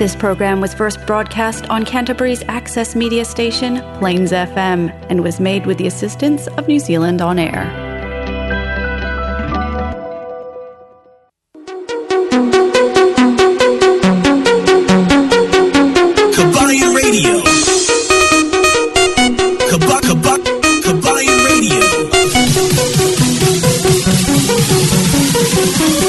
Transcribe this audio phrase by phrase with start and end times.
[0.00, 5.66] This program was first broadcast on Canterbury's access media station, Plains FM, and was made
[5.66, 7.66] with the assistance of New Zealand On Air.
[16.94, 17.42] Radio.
[21.44, 21.80] Radio.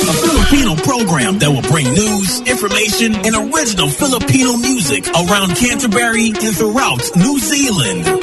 [0.07, 3.80] A Filipino program that will bring news, information, and original
[4.21, 8.20] Filipino music around Canterbury and throughout New Zealand.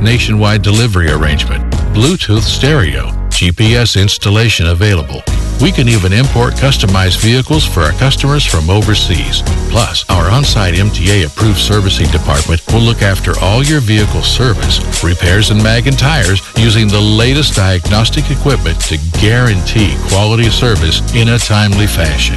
[0.00, 1.62] Nationwide delivery arrangement.
[1.92, 3.10] Bluetooth stereo.
[3.28, 5.22] GPS installation available.
[5.60, 9.42] We can even import customized vehicles for our customers from overseas.
[9.68, 15.50] Plus, our on-site MTA approved servicing department will look after all your vehicle service, repairs
[15.50, 21.38] and mag and tires using the latest diagnostic equipment to guarantee quality service in a
[21.38, 22.36] timely fashion.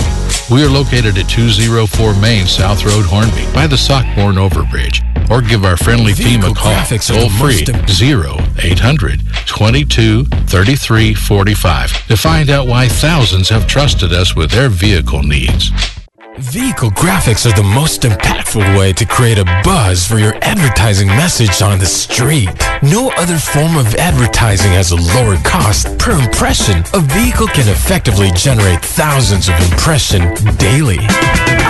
[0.54, 5.00] We are located at 204 Main South Road, Hornby, by the Sockmorn Overbridge.
[5.32, 12.18] Or give our friendly team a call toll free most 0800 22 33 45 to
[12.18, 13.13] find out why thousands
[13.50, 15.93] have trusted us with their vehicle needs.
[16.40, 21.62] Vehicle graphics are the most impactful way to create a buzz for your advertising message
[21.62, 22.50] on the street.
[22.82, 26.84] No other form of advertising has a lower cost per impression.
[26.96, 30.98] A vehicle can effectively generate thousands of impressions daily.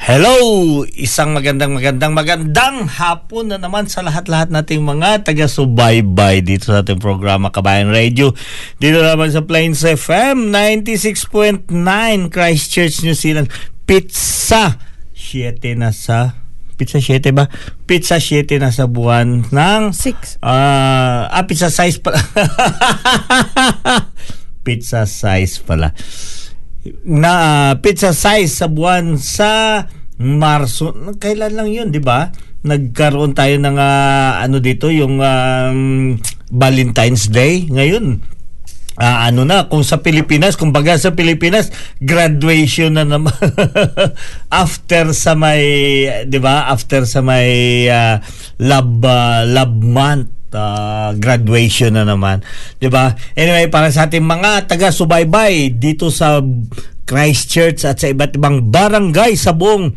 [0.07, 0.87] Hello!
[0.95, 7.03] Isang magandang magandang magandang hapon na naman sa lahat-lahat nating mga taga-subaybay dito sa ating
[7.03, 8.31] programa Kabayan Radio.
[8.79, 11.75] Dito naman sa Plains FM 96.9
[12.31, 13.51] Christchurch, New Zealand.
[13.87, 14.83] Pizza
[15.15, 16.43] 7 na sa
[16.77, 17.49] Pizza 7 ba?
[17.89, 20.45] Pizza 7 na sa buwan ng 6.
[20.45, 22.21] Ah, ah pizza size pala.
[24.67, 25.97] pizza size pala
[27.07, 29.83] na ah, pizza size sa buwan sa
[30.17, 30.97] Marso.
[31.21, 32.33] Kailan lang 'yun, 'di ba?
[32.67, 35.81] Nagkaroon tayo ng ah, ano dito yung um,
[36.51, 38.25] Valentine's Day ngayon.
[38.97, 41.69] Ah, ano na kung sa Pilipinas, kung baga sa Pilipinas,
[42.01, 43.37] graduation na naman
[44.65, 45.61] after sa may
[46.25, 46.73] 'di ba?
[46.73, 48.25] After sa may ah,
[48.57, 52.41] love ah, love month uh, graduation na naman.
[52.81, 53.13] 'Di ba?
[53.37, 56.41] Anyway, para sa ating mga taga-subaybay dito sa
[57.05, 59.93] Christchurch at sa iba't ibang barangay sa buong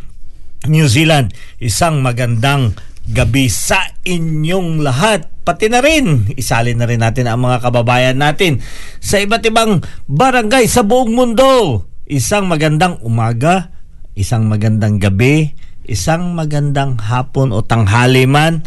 [0.68, 1.32] New Zealand,
[1.64, 2.76] isang magandang
[3.10, 5.28] gabi sa inyong lahat.
[5.42, 8.62] Pati na rin, isalin na rin natin ang mga kababayan natin
[9.02, 11.84] sa iba't ibang barangay sa buong mundo.
[12.06, 13.74] Isang magandang umaga,
[14.14, 15.58] isang magandang gabi,
[15.90, 18.62] isang magandang hapon o tanghali man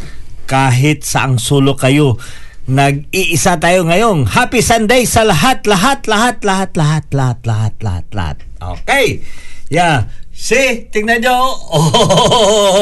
[0.50, 2.18] kahit saang sulo kayo.
[2.62, 8.36] Nag-iisa tayo ngayong Happy Sunday sa lahat, lahat, lahat, lahat, lahat, lahat, lahat, lahat, lahat.
[8.62, 9.22] Okay.
[9.66, 10.06] Yeah.
[10.42, 11.38] See, tingnan nyo.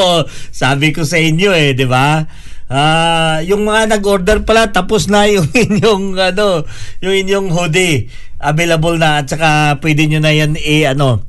[0.01, 2.25] Oh, sabi ko sa inyo eh, di ba?
[2.71, 6.65] Ah, yung mga nag-order pala tapos na yung inyong ano,
[7.05, 8.09] yung inyong hoodie
[8.41, 11.21] available na at saka pwede nyo na yan i ano,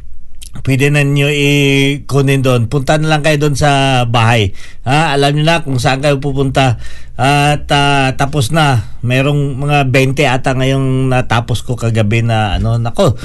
[0.64, 2.70] pwede na nyo i-kunin doon.
[2.73, 4.56] Punta na lang kayo doon sa bahay.
[4.88, 6.81] Ha, alam nyo na kung saan kayo pupunta.
[7.20, 8.96] At ah, tapos na.
[9.05, 13.20] Merong mga 20 ata ngayong natapos ko kagabi na ano, nako,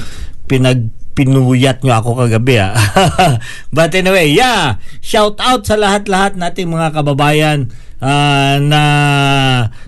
[0.49, 2.77] pinag pinuyat nyo ako kagabi ah.
[3.75, 8.83] But anyway, yeah, shout out sa lahat-lahat nating mga kababayan ah, na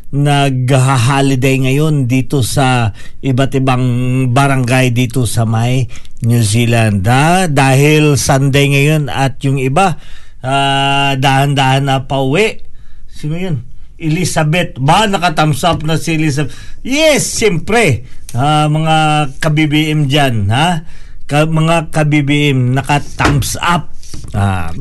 [0.10, 3.86] nag-holiday ngayon dito sa iba't ibang
[4.34, 5.86] barangay dito sa may
[6.26, 7.06] New Zealand.
[7.06, 7.46] Ha?
[7.46, 10.02] Dahil Sunday ngayon at yung iba
[10.42, 12.66] ah, dahan-dahan na pauwi.
[13.06, 13.70] Sino yun?
[14.02, 14.82] Elizabeth.
[14.82, 16.56] Ba, nakathumbs up na si Elizabeth.
[16.82, 18.08] Yes, siyempre.
[18.34, 18.96] Ah, mga
[19.38, 20.82] ka-BBM dyan, ha?
[21.30, 23.94] Ka, mga ka-BBM, naka-thumbs up.
[24.34, 24.74] Ah,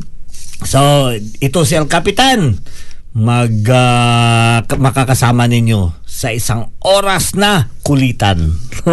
[0.65, 2.57] so, ito si El Capitan.
[3.13, 3.53] Mag,
[4.65, 8.57] ka- makakasama ninyo sa isang oras na kulitan.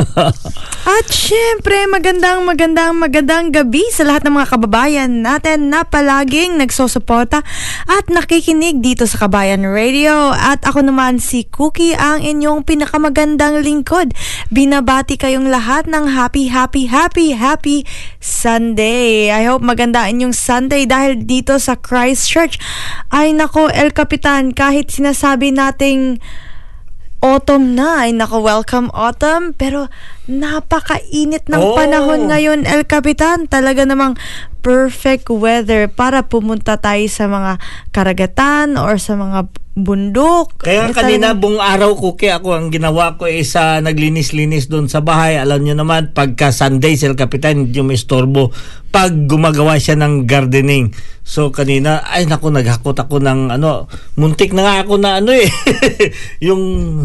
[0.97, 7.41] At syempre, magandang magandang magandang gabi sa lahat ng mga kababayan natin na palaging nagsosuporta
[7.89, 10.31] at nakikinig dito sa Kabayan Radio.
[10.31, 14.15] At ako naman si Cookie, ang inyong pinakamagandang lingkod.
[14.55, 17.83] Binabati kayong lahat ng happy, happy, happy, happy
[18.23, 19.35] Sunday.
[19.35, 22.61] I hope maganda inyong Sunday dahil dito sa Christchurch.
[23.11, 26.23] Ay nako, El Capitan, kahit sinasabi nating
[27.34, 28.06] autumn na.
[28.06, 29.52] Ay, nako, welcome autumn.
[29.58, 29.88] Pero
[30.26, 31.75] napakainit ng Oh.
[31.75, 33.46] panahon ngayon, El Capitan.
[33.46, 34.19] Talaga namang
[34.61, 39.46] perfect weather para pumunta tayo sa mga karagatan or sa mga
[39.76, 40.56] bundok.
[40.64, 44.88] Kaya Eh, kanina buong araw ko kaya ako ang ginawa ko is sa naglinis-linis doon
[44.88, 45.37] sa bahay.
[45.37, 48.50] Alam niyo naman pagka Sunday kapitan hindi may istorbo
[48.88, 50.96] pag gumagawa siya ng gardening.
[51.20, 53.84] So kanina ay naku naghakot ako ng ano
[54.17, 55.50] muntik na nga ako na ano eh
[56.49, 56.62] yung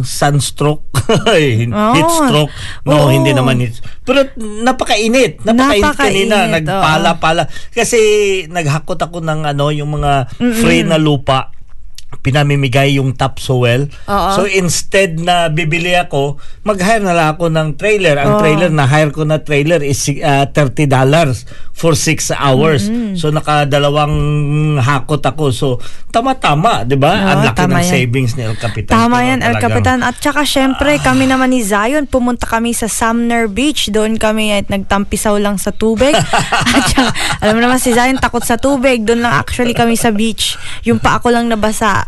[0.08, 1.92] sunstroke Oh.
[1.92, 2.54] heat stroke.
[2.88, 3.11] No, Oo.
[3.12, 3.78] Hindi naman heat.
[4.08, 5.44] Pero napakainit.
[5.44, 6.48] Napakainit kanina.
[6.48, 7.44] Napakainit, Nagpala-pala.
[7.76, 8.00] Kasi
[8.48, 11.52] naghakot ako ng ano yung mga free na lupa
[12.20, 13.88] pinamimigay yung topsoil.
[14.06, 14.30] Oo.
[14.36, 18.20] So instead na bibili ako, mag-hire na lang ako ng trailer.
[18.20, 18.40] Ang Oo.
[18.40, 20.92] trailer na hire ko na trailer is uh, $30
[21.72, 22.86] for 6 hours.
[23.18, 24.14] So nakadalawang
[24.78, 25.50] hakot ako.
[25.50, 25.68] So
[26.12, 27.14] tama-tama, 'di ba?
[27.16, 27.90] Oo, Ang laki tama ng yan.
[27.90, 28.92] savings ni El Capitan.
[28.92, 30.00] Tama Pero yan, El talagang- Capitan.
[30.04, 33.90] At saka syempre, kami naman ni Zion, pumunta kami sa Sumner Beach.
[33.90, 36.14] Doon kami at nagtampisaw lang sa tubig.
[36.76, 37.10] at saka,
[37.40, 39.02] alam mo naman si Zion, takot sa tubig.
[39.02, 40.60] Doon lang actually kami sa beach.
[40.84, 42.01] Yung pa ako lang nabasa.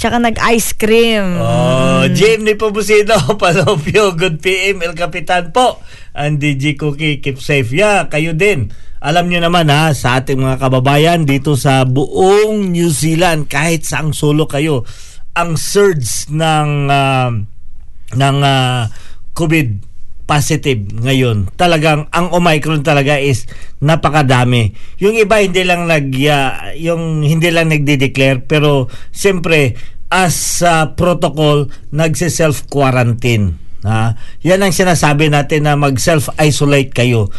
[0.00, 1.38] Tsaka nag-ice cream.
[1.38, 5.82] Oh, Jim ni Pabusino, Palopio, good PM, El Capitan po.
[6.14, 7.70] And DJ Cookie, keep safe.
[7.70, 8.74] Yeah, kayo din.
[8.98, 14.10] Alam nyo naman ha, sa ating mga kababayan dito sa buong New Zealand, kahit saang
[14.10, 14.82] solo kayo,
[15.38, 17.30] ang surge ng ah,
[18.14, 18.90] ng ah,
[19.38, 19.87] COVID
[20.28, 21.48] positive ngayon.
[21.56, 23.48] Talagang ang Omicron talaga is
[23.80, 24.76] napakadami.
[25.00, 29.72] Yung iba hindi lang nag ya- yung hindi lang nagde-declare pero siyempre
[30.12, 33.56] as ah, protocol nagse-self quarantine.
[33.88, 34.20] Ha?
[34.44, 37.32] Yan ang sinasabi natin na mag-self isolate kayo.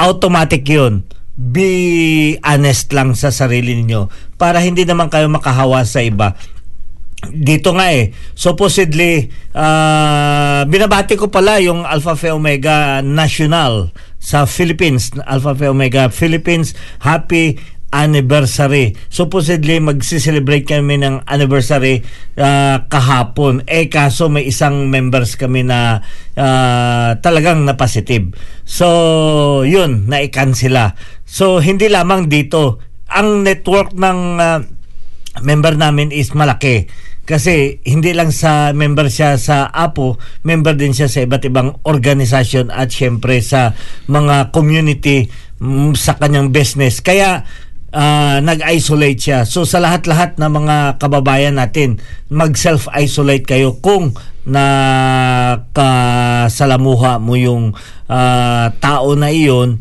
[0.00, 1.04] Automatic 'yun.
[1.36, 4.08] Be honest lang sa sarili ninyo
[4.40, 6.36] para hindi naman kayo makahawa sa iba
[7.28, 15.12] dito nga eh supposedly ah, binabati ko pala yung Alpha Phi Omega National sa Philippines.
[15.28, 16.72] Alpha Phi Omega Philippines
[17.04, 17.60] happy
[17.90, 18.94] anniversary.
[19.10, 22.06] Supposedly magsi-celebrate kami ng anniversary
[22.40, 23.68] ah, kahapon.
[23.68, 26.00] Eh kaso may isang members kami na
[26.40, 28.32] ah, talagang na positive
[28.64, 30.96] so yun na-cancela
[31.28, 32.80] so hindi lamang dito.
[33.10, 34.62] Ang network ng ah,
[35.38, 36.90] member namin is malaki.
[37.22, 42.74] Kasi hindi lang sa member siya sa APO, member din siya sa iba't ibang organisasyon
[42.74, 43.70] at syempre sa
[44.10, 45.30] mga community
[45.62, 46.98] mm, sa kanyang business.
[46.98, 47.46] Kaya
[47.94, 49.46] ah, nag-isolate siya.
[49.46, 52.02] So sa lahat-lahat na mga kababayan natin,
[52.34, 54.18] mag-self-isolate kayo kung
[54.50, 55.62] nakasalamuha
[57.22, 57.78] mo yung
[58.10, 59.78] ah, tao na iyon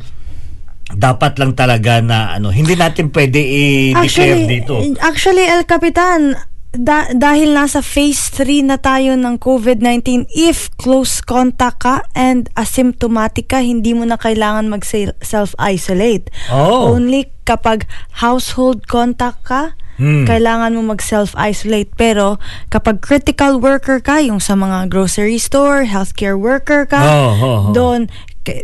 [0.93, 4.73] dapat lang talaga na ano hindi natin pwede i-declare dito.
[4.99, 6.33] Actually, El Capitan,
[6.73, 13.49] da- dahil nasa phase 3 na tayo ng COVID-19, if close contact ka and asymptomatic
[13.49, 16.29] ka, hindi mo na kailangan mag-self-isolate.
[16.53, 16.93] Oh.
[16.93, 17.89] Only kapag
[18.21, 20.23] household contact ka, Hmm.
[20.23, 21.91] kailangan mo mag self-isolate.
[21.99, 22.39] Pero
[22.71, 27.63] kapag critical worker ka, yung sa mga grocery store, healthcare worker ka, Oh, oh, oh.
[27.75, 28.07] doon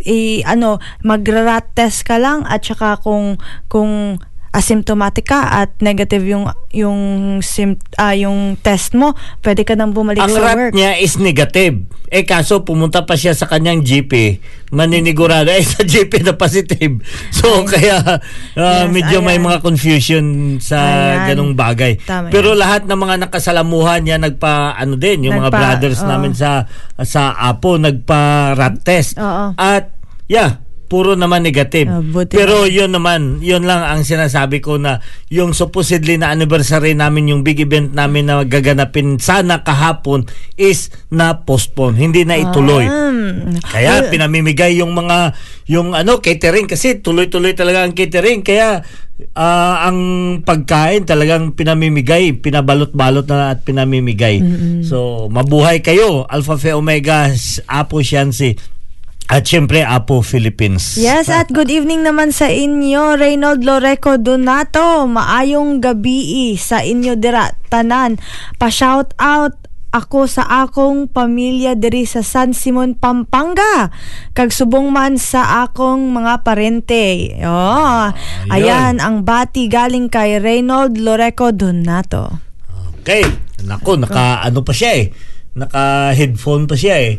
[0.07, 3.37] i, ano, mag-rat test ka lang at saka kung
[3.69, 4.17] kung
[4.55, 6.99] asymptomatic ka at negative yung yung
[7.39, 10.71] sim, ah, yung test mo, pwede ka nang bumalik Ang sa work.
[10.71, 11.83] niya is negative.
[12.07, 14.39] Eh kaso pumunta pa siya sa kanyang GP,
[14.71, 16.99] maninigurado eh sa GP na positive.
[17.29, 17.99] So kaya
[18.55, 19.45] ah, Yes, medyo may ayan.
[19.45, 20.25] mga confusion
[20.57, 21.35] sa Ayan.
[21.35, 21.99] ganong bagay.
[21.99, 26.07] Tama Pero lahat ng mga nakasalamuhan niya nagpa ano din, yung mga Nagpa- brothers oo.
[26.07, 26.67] namin sa
[26.99, 28.21] sa Apo nagpa
[28.53, 29.15] rat test.
[29.15, 29.51] Oo.
[29.53, 29.91] At
[30.25, 31.89] yeah, puro naman negative.
[31.89, 35.01] Oh, buti Pero yun naman, yun lang ang sinasabi ko na
[35.33, 41.41] yung supposedly na anniversary namin, yung big event namin na gaganapin sana kahapon is na
[41.41, 42.85] postpone, hindi na ituloy.
[42.85, 45.33] Um, Kaya pinamimigay yung mga
[45.65, 48.85] yung ano catering kasi tuloy-tuloy talaga ang catering kaya
[49.33, 49.97] ah, ang
[50.45, 54.45] pagkain talagang pinamimigay, pinabalot-balot na at pinamimigay.
[54.85, 57.33] So mabuhay kayo Alpha Phi Omega
[57.65, 58.74] Apo Sciences
[59.25, 60.97] at syempre Apo Philippines.
[60.97, 65.09] Yes, at good evening naman sa inyo, Reynold Loreco Donato.
[65.09, 68.21] Maayong gabi sa inyo dira tanan.
[68.61, 69.57] Pa-shout out
[69.95, 73.89] ako sa akong pamilya diri sa San Simon, Pampanga.
[74.35, 77.31] Kag subong man sa akong mga parente.
[77.47, 78.11] Oh,
[78.51, 82.43] ayan ang bati galing kay Reynold Loreco Donato.
[83.01, 83.23] Okay.
[83.65, 85.09] Nako, naka ano pa siya eh.
[85.55, 87.13] Naka-headphone pa siya eh.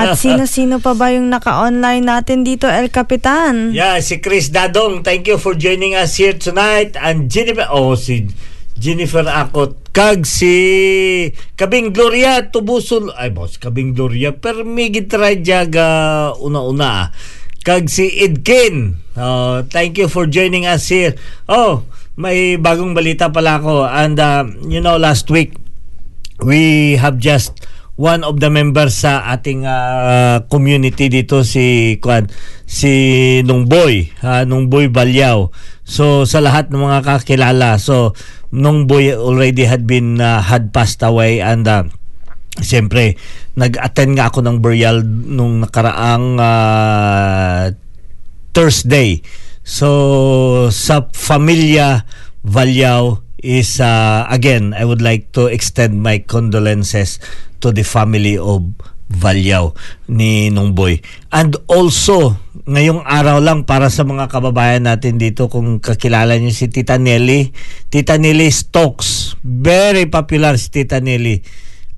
[0.00, 3.70] At sino-sino pa ba yung naka-online natin dito, El Capitan?
[3.70, 6.98] yeah, si Chris Dadong, thank you for joining us here tonight.
[6.98, 8.34] And Jennifer, oh, si
[8.80, 9.78] Jennifer Akot.
[9.94, 10.54] Kag si
[11.54, 13.12] Kabing Gloria Tubusul.
[13.12, 14.32] Ay, boss, Kabing Gloria.
[14.32, 15.06] Per migit
[15.44, 17.12] jaga una-una.
[17.60, 18.96] Kag si Edkin.
[19.20, 21.12] Oh, thank you for joining us here.
[21.44, 21.84] Oh,
[22.16, 23.84] may bagong balita pala ako.
[23.84, 25.60] And, uh, you know, last week,
[26.44, 27.56] we have just
[28.00, 32.32] one of the members sa ating ah, community dito si Kwan
[32.64, 32.92] si
[33.44, 35.52] Nungboy uh, Nungboy Balyao
[35.84, 38.16] so sa lahat ng mga kakilala so
[38.50, 41.84] Nungboy already had been ah, had passed away and ah,
[42.58, 43.16] Siyempre,
[43.56, 47.70] nag-attend nga ako ng burial nung nakaraang ah,
[48.50, 49.22] Thursday.
[49.62, 52.04] So, sa familia
[52.42, 57.18] Valyao is, uh, again, I would like to extend my condolences
[57.60, 58.64] to the family of
[59.10, 59.74] Valyao
[60.06, 61.02] ni Nungboy.
[61.34, 62.38] And also,
[62.70, 67.50] ngayong araw lang para sa mga kababayan natin dito kung kakilala niyo si Tita Nelly.
[67.90, 69.34] Tita Nelly Stokes.
[69.42, 71.42] Very popular si Tita Nelly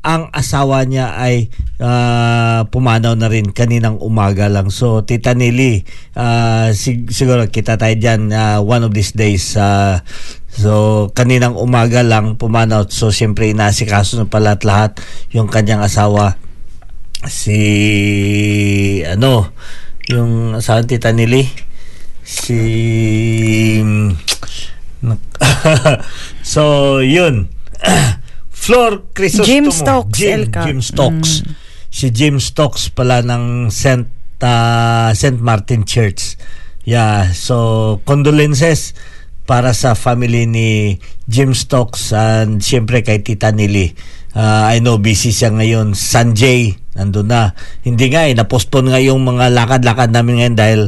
[0.03, 1.47] ang asawa niya ay
[1.79, 4.67] ah, pumanaw na rin kaninang umaga lang.
[4.75, 5.87] So, Tita Nelly,
[6.19, 9.55] ah, sig- siguro kita tayo dyan ah, one of these days.
[9.55, 10.03] ah,
[10.51, 12.91] so, kaninang umaga lang pumanaw.
[12.91, 14.99] So, siyempre, inasikaso na pala at lahat
[15.31, 16.35] yung kanyang asawa.
[17.31, 17.59] Si,
[19.07, 19.55] ano,
[20.11, 21.47] yung asawa Tita Nelly,
[22.27, 22.59] si,
[26.43, 27.47] so, yun.
[28.63, 29.51] Flor Crisostomo.
[29.51, 30.63] Jim Stokes, Jim, Elka.
[30.63, 31.43] Jim Stokes.
[31.91, 34.07] Si Jim Stokes pala ng St.
[34.39, 35.43] ah, St.
[35.43, 36.39] Martin Church.
[36.87, 38.95] Yeah, so condolences
[39.51, 43.99] para sa family ni Jim Stokes and siyempre kay Tita Nili.
[44.39, 45.99] Ah, I know busy siya ngayon.
[45.99, 47.59] Sanjay, nandun na.
[47.83, 50.81] Hindi nga eh, napostpone nga yung mga lakad-lakad namin ngayon dahil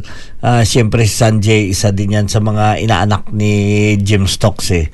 [0.46, 4.86] ah, siyempre si Sanjay, isa din yan sa mga inaanak ni Jim Stokes eh.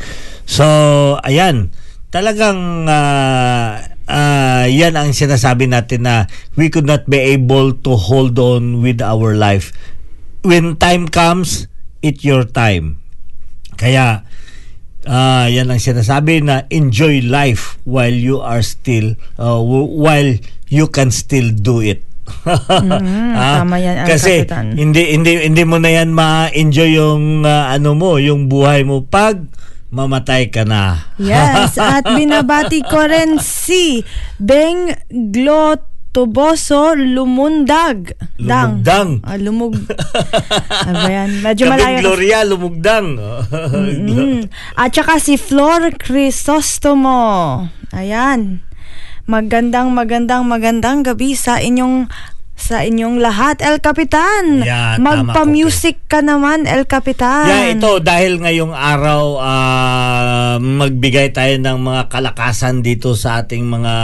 [0.49, 0.65] So,
[1.21, 1.77] ayan
[2.11, 3.79] talagang ah,
[4.11, 6.27] ah, yan ang sinasabi natin na
[6.59, 9.71] we could not be able to hold on with our life.
[10.43, 11.71] When time comes,
[12.03, 12.99] it's your time.
[13.79, 14.27] Kaya,
[15.07, 20.37] ah, yan ang sinasabi na enjoy life while you are still, uh, while
[20.69, 22.03] you can still do it.
[23.41, 24.47] Ah, tama yan, Al Kasi
[24.79, 29.41] hindi hindi hindi mo na yan ma-enjoy yung ah, ano mo, yung buhay mo pag
[29.91, 31.13] mamatay ka na.
[31.19, 34.07] Yes, at binabati ko rin si
[34.39, 38.15] Beng Glotoboso Lumundag.
[38.39, 38.83] Dang.
[38.83, 39.11] Lumugdang.
[39.27, 39.75] Ah, lumug.
[40.89, 41.31] ano yan?
[41.43, 41.99] Medyo Kabing malayo.
[42.07, 43.07] Gloria lumugdang.
[43.75, 44.47] Mm.
[44.79, 47.67] At saka si Flor Crisostomo.
[47.91, 48.63] Ayan.
[49.31, 52.11] Magandang, magandang, magandang gabi sa inyong
[52.61, 54.61] sa inyong lahat, El Capitan.
[54.61, 57.49] Yeah, Magpa-music ka naman, El Capitan.
[57.49, 63.95] Yeah, ito dahil ngayong araw ah, magbigay tayo ng mga kalakasan dito sa ating mga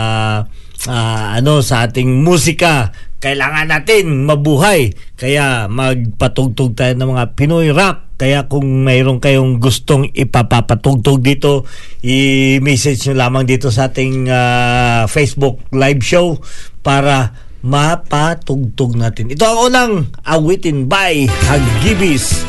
[0.88, 2.90] ah, ano sa ating musika.
[3.20, 4.96] Kailangan natin mabuhay.
[5.16, 11.68] Kaya magpatugtog tayo ng mga Pinoy rap Kaya kung mayroon kayong gustong ipapapatugtog dito,
[12.00, 16.40] i-message nyo lamang dito sa ating ah, Facebook live show
[16.80, 19.34] para mapatugtog natin.
[19.34, 19.92] Ito ang unang
[20.22, 22.46] awitin by Hagibis.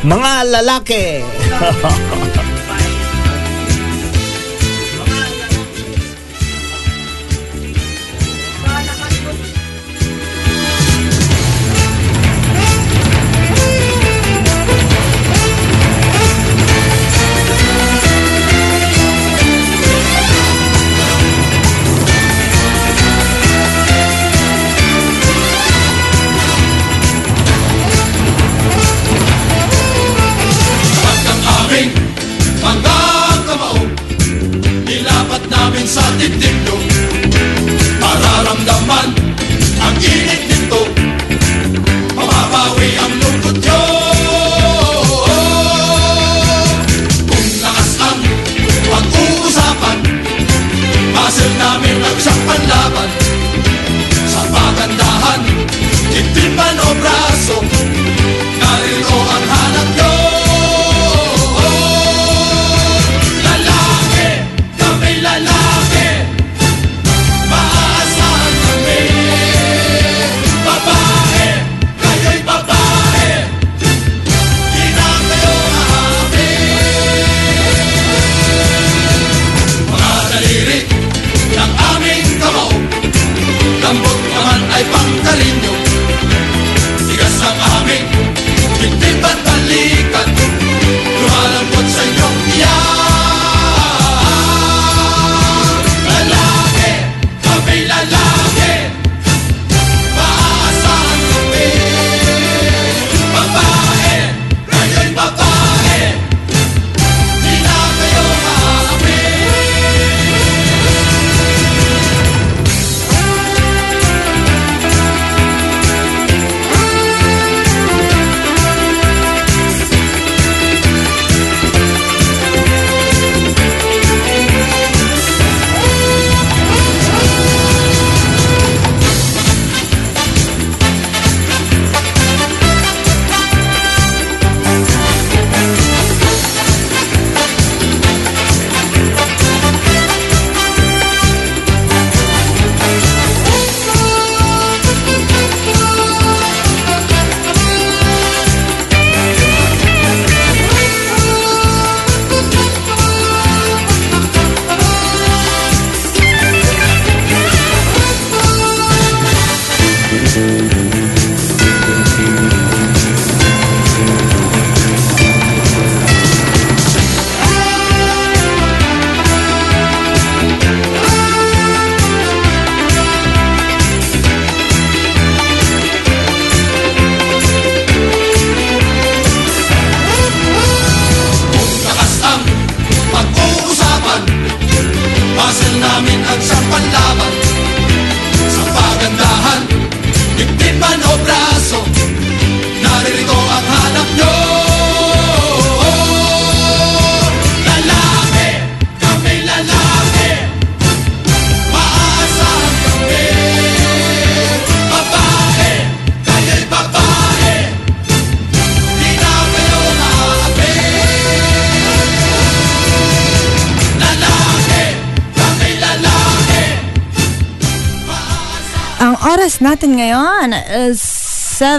[0.00, 1.04] Mga lalaki!
[36.28, 36.55] namin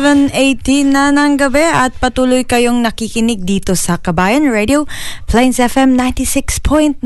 [0.07, 4.87] 7.18 na ng gabi at patuloy kayong nakikinig dito sa Kabayan Radio,
[5.27, 7.03] Plains FM 96.9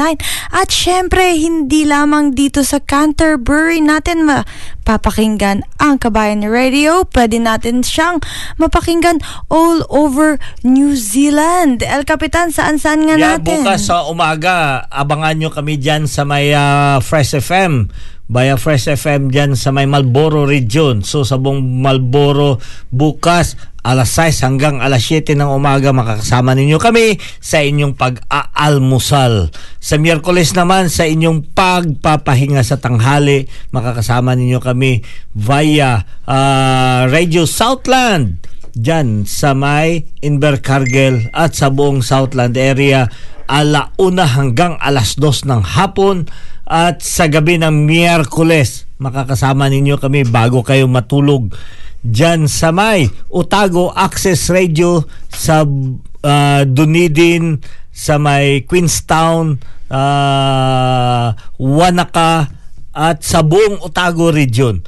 [0.53, 8.21] at syempre hindi lamang dito sa Canterbury natin mapapakinggan ang Kabayan Radio, pwede natin siyang
[8.61, 9.17] mapakinggan
[9.49, 11.81] all over New Zealand.
[11.81, 13.65] El Capitan, saan-saan nga Yeah, natin?
[13.65, 17.89] bukas sa umaga, abangan nyo kami dyan sa may ah, Fresh FM.
[18.31, 21.03] Via Fresh FM dyan sa may Malboro region.
[21.03, 27.19] So sa buong Malboro, bukas alas 6 hanggang alas 7 ng umaga makakasama ninyo kami
[27.43, 29.51] sa inyong pag-aalmusal.
[29.83, 35.03] Sa Miyerkules naman sa inyong pagpapahinga sa tanghali, makakasama ninyo kami
[35.35, 43.11] via ah, Radio Southland dyan sa may Invercargill at sa buong Southland area
[43.51, 46.23] ala una hanggang alas dos ng hapon
[46.71, 51.51] at sa gabi ng Miyerkules makakasama ninyo kami bago kayo matulog
[51.99, 57.59] dyan sa may Otago Access Radio sa uh, Dunedin,
[57.91, 59.59] sa may Queenstown,
[59.91, 61.27] uh,
[61.59, 62.49] Wanaka,
[62.95, 64.79] at sa buong Otago region.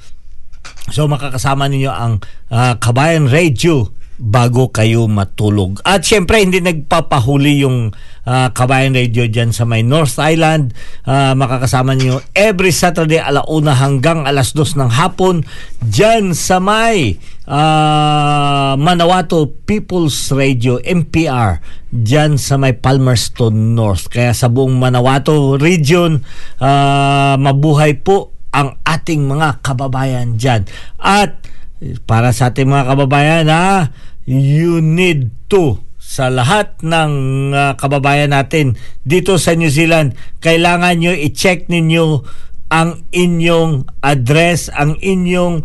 [0.90, 3.92] So makakasama ninyo ang uh, Kabayan Radio
[4.24, 5.84] bago kayo matulog.
[5.84, 7.92] At syempre hindi nagpapahuli yung
[8.24, 10.72] uh, Kabayan Radio dyan sa may North Island.
[11.04, 15.44] Uh, makakasama niyo every Saturday alauna hanggang alas dos ng hapon
[15.84, 17.20] dyan sa may
[17.52, 21.60] uh, Manawato People's Radio MPR
[21.92, 24.08] dyan sa may Palmerston North.
[24.08, 26.24] Kaya sa buong Manawato region
[26.64, 30.64] uh, mabuhay po ang ating mga kababayan dyan.
[31.02, 31.44] At
[32.08, 33.92] para sa ating mga kababayan ha,
[34.26, 37.12] you need to sa lahat ng
[37.56, 42.22] uh, kababayan natin dito sa New Zealand, kailangan nyo i-check ninyo
[42.70, 45.64] ang inyong address, ang inyong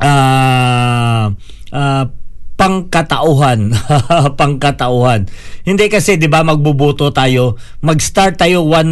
[0.00, 1.26] uh,
[1.74, 2.04] uh,
[2.56, 3.76] pangkatauhan.
[4.40, 5.28] Pangkatauhan.
[5.68, 7.60] Hindi kasi 'di ba magbuboto tayo.
[7.84, 8.90] Mag-start tayo one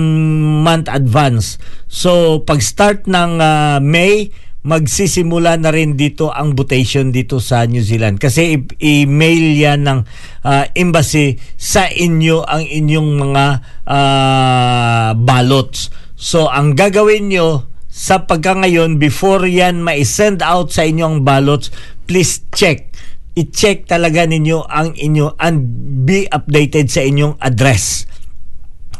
[0.60, 1.56] month advance.
[1.88, 4.28] So pag start ng uh, May
[4.64, 8.16] magsisimula na rin dito ang votation dito sa New Zealand.
[8.16, 10.00] Kasi i-mail yan ng
[10.40, 13.44] uh, embassy sa inyo ang inyong mga
[13.84, 15.92] uh, ballots.
[16.16, 21.68] So ang gagawin nyo sa pagka ngayon before yan ma-send out sa inyong ballots
[22.08, 22.88] please check.
[23.36, 25.60] I-check talaga ninyo ang inyo and
[26.08, 28.08] be updated sa inyong address.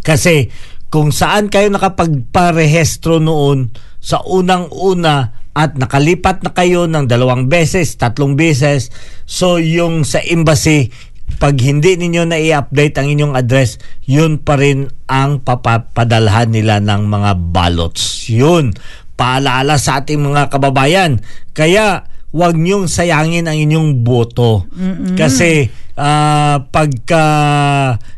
[0.04, 0.52] Kasi
[0.92, 3.72] kung saan kayo nakapagparehestro noon
[4.04, 8.90] sa unang-una at nakalipat na kayo ng dalawang beses, tatlong beses,
[9.22, 10.90] so yung sa embassy,
[11.38, 17.06] pag hindi ninyo na i-update ang inyong address, yun pa rin ang papapadalhan nila ng
[17.06, 18.28] mga ballots.
[18.28, 18.74] Yun,
[19.14, 21.22] paalala sa ating mga kababayan.
[21.56, 24.66] Kaya, wag niyong sayangin ang inyong boto.
[24.74, 25.14] Mm-mm.
[25.14, 27.24] Kasi uh, pagka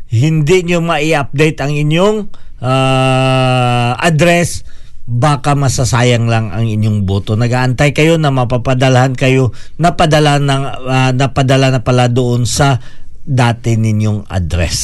[0.09, 2.17] hindi niyo mai-update ang inyong
[2.59, 4.65] uh, address,
[5.07, 7.39] baka masasayang lang ang inyong boto.
[7.39, 12.83] Nagaantay kayo na mapapadalhan kayo, napadala, ng, uh, napadala na pala doon sa
[13.23, 14.79] dati ninyong address.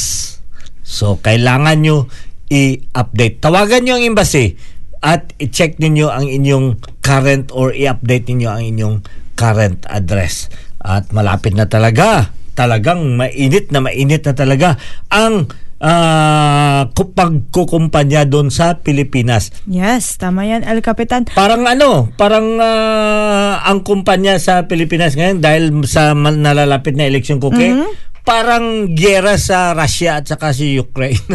[0.80, 2.08] So, kailangan nyo
[2.48, 3.44] i-update.
[3.44, 4.56] Tawagan nyo ang embassy
[5.04, 8.96] at i-check ninyo ang inyong current or i-update ninyo ang inyong
[9.36, 10.48] current address.
[10.80, 14.80] At malapit na talaga, talagang mainit na mainit na talaga
[15.12, 15.52] ang
[15.84, 19.52] uh, pagkukumpanya doon sa Pilipinas.
[19.68, 21.28] Yes, tama yan, El Capitan.
[21.28, 27.52] Parang ano, parang uh, ang kumpanya sa Pilipinas ngayon dahil sa nalalapit na eleksyon ko,
[27.52, 31.20] mm-hmm parang gera sa Russia at saka si Ukraine.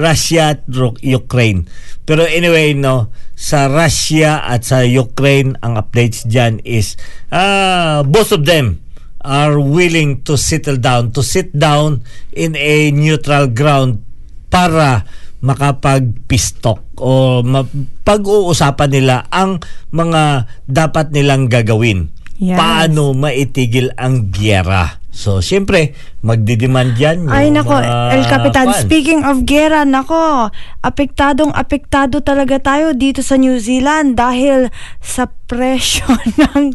[0.00, 0.64] Russia at
[1.04, 1.68] Ukraine.
[2.08, 6.96] Pero anyway, no, sa Russia at sa Ukraine, ang updates dyan is
[7.28, 8.80] uh, both of them
[9.22, 12.02] are willing to settle down, to sit down
[12.34, 14.02] in a neutral ground
[14.52, 15.06] para
[15.42, 17.42] makapag-pistok o
[18.06, 19.58] pag-uusapan nila ang
[19.90, 22.58] mga dapat nilang gagawin Yes.
[22.58, 24.98] Paano maitigil ang giyera?
[25.14, 25.94] So, siyempre,
[26.26, 27.30] magdidemand yan.
[27.30, 28.82] Ay, nako, El Capitan, fan.
[28.82, 30.50] speaking of gera, nako,
[30.82, 36.10] apektadong apektado talaga tayo dito sa New Zealand dahil sa presyo
[36.42, 36.74] ng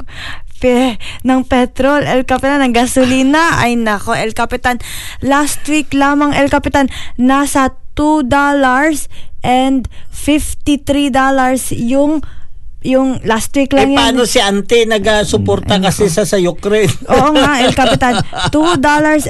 [0.57, 3.61] pe, ng petrol, El Capitan, ng gasolina.
[3.61, 4.81] Ay, nako, El Capitan,
[5.21, 8.29] last week lamang, El Capitan, nasa $2
[9.45, 12.21] and $53 yung
[12.87, 13.99] yung last week lang eh, yan.
[13.99, 16.87] paano si Ante nag-suporta mm, kasi sa sa Ukraine?
[17.11, 18.23] Oo nga, El Capitan.
[18.47, 19.27] $2.50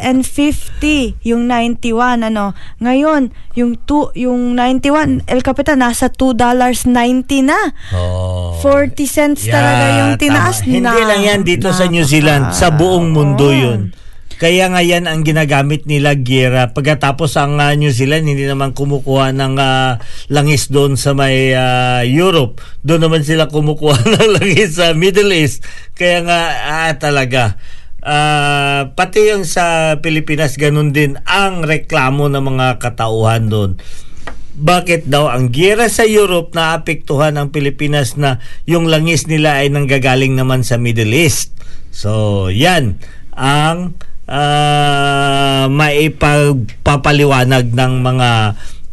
[1.25, 2.53] yung 91 ano.
[2.77, 6.93] Ngayon, yung two, yung 91 El Capitan nasa $2.90
[7.41, 7.57] na.
[7.97, 8.53] Oh.
[8.61, 10.77] 40 cents yeah, talaga yung tinaas tama.
[10.77, 10.93] na.
[10.93, 13.57] Hindi lang yan dito na, sa New Zealand, sa buong mundo oh.
[13.57, 13.89] 'yun.
[14.37, 16.69] Kaya nga yan ang ginagamit nila Gira.
[16.69, 19.97] Pagkatapos ang uh, New Zealand hindi naman kumukuha ng uh,
[20.29, 22.61] langis doon sa may uh, Europe.
[22.85, 25.65] Doon naman sila kumukuha ng langis sa Middle East.
[25.97, 27.57] Kaya nga ah, talaga
[28.05, 33.71] uh, pati yung sa Pilipinas ganun din ang reklamo ng mga katauhan doon
[34.57, 39.69] bakit daw ang gira sa Europe na apektuhan ang Pilipinas na yung langis nila ay
[39.69, 41.53] nanggagaling naman sa Middle East.
[41.93, 42.97] So, yan
[43.37, 43.93] ang
[44.27, 48.29] uh, maipagpapaliwanag ng mga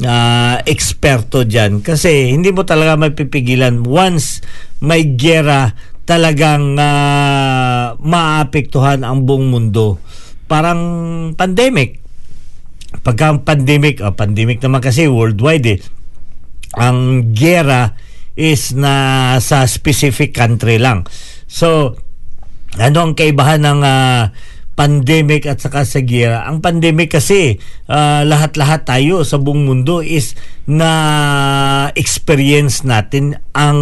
[0.07, 1.83] uh, eksperto dyan.
[1.83, 3.85] Kasi hindi mo talaga mapipigilan.
[3.85, 4.41] Once
[4.81, 9.99] may gera, talagang uh, maapektuhan ang buong mundo.
[10.47, 10.81] Parang
[11.35, 12.01] pandemic.
[13.05, 15.79] Pagka pandemic, oh, pandemic naman kasi worldwide eh.
[16.79, 17.99] Ang gera
[18.35, 21.07] is na sa specific country lang.
[21.47, 21.99] So,
[22.75, 24.23] ano ang kaibahan ng uh,
[24.75, 26.47] pandemic at saka sa gira.
[26.51, 30.35] Ang pandemic kasi ah, lahat-lahat tayo sa buong mundo is
[30.67, 33.79] na experience natin ang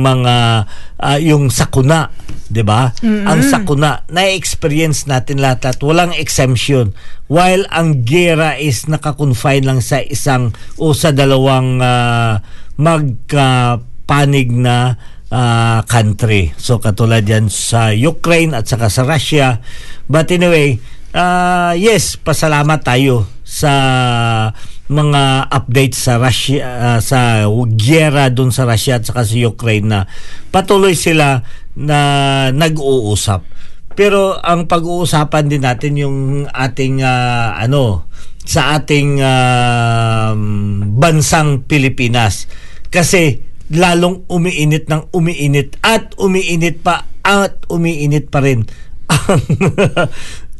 [0.00, 0.66] mga
[0.96, 2.08] ah, yung sakuna,
[2.48, 2.96] 'di ba?
[3.04, 6.96] Ang sakuna na-experience natin lahat at walang exemption.
[7.28, 12.40] While ang gira is nakakonfine lang sa isang o sa dalawang ah,
[12.80, 14.96] magkapanig na
[15.32, 16.52] ah, country.
[16.60, 19.64] So katulad yan sa Ukraine at saka sa Russia.
[20.06, 20.78] But anyway,
[21.16, 23.72] ah, yes, pasalamat tayo sa
[24.92, 30.00] mga updates sa Russia ah, sa gyera doon sa Russia at saka sa Ukraine na
[30.52, 31.40] patuloy sila
[31.72, 31.98] na
[32.52, 33.48] nag-uusap.
[33.92, 36.18] Pero ang pag-uusapan din natin yung
[36.48, 38.08] ating ah, ano
[38.44, 40.36] sa ating ah,
[40.92, 42.50] bansang Pilipinas
[42.92, 48.68] kasi lalong umiinit ng umiinit at umiinit pa at umiinit pa rin
[49.12, 49.40] ang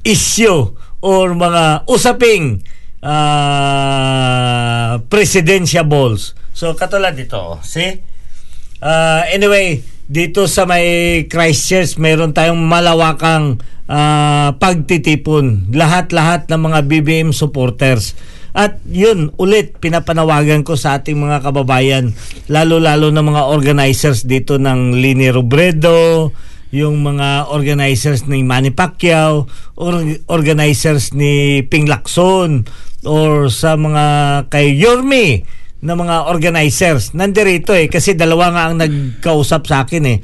[0.03, 0.72] issue
[1.03, 2.62] or mga usaping
[3.03, 6.38] uh, presidential balls.
[6.55, 7.98] So katulad dito, see?
[8.83, 15.70] Uh, anyway, dito sa may Christchurch, meron tayong malawakang uh, pagtitipon.
[15.72, 18.14] Lahat-lahat ng mga BBM supporters.
[18.53, 22.12] At yun, ulit, pinapanawagan ko sa ating mga kababayan,
[22.53, 26.29] lalo-lalo na mga organizers dito ng Lini Robredo,
[26.73, 32.69] yung mga organizers ni Manny Pacquiao, or organizers ni Ping Lacson,
[33.09, 34.05] or sa mga
[34.53, 35.49] kay Yorme
[35.81, 37.17] na mga organizers.
[37.17, 40.19] Nandirito eh, kasi dalawa nga ang nagkausap sa akin eh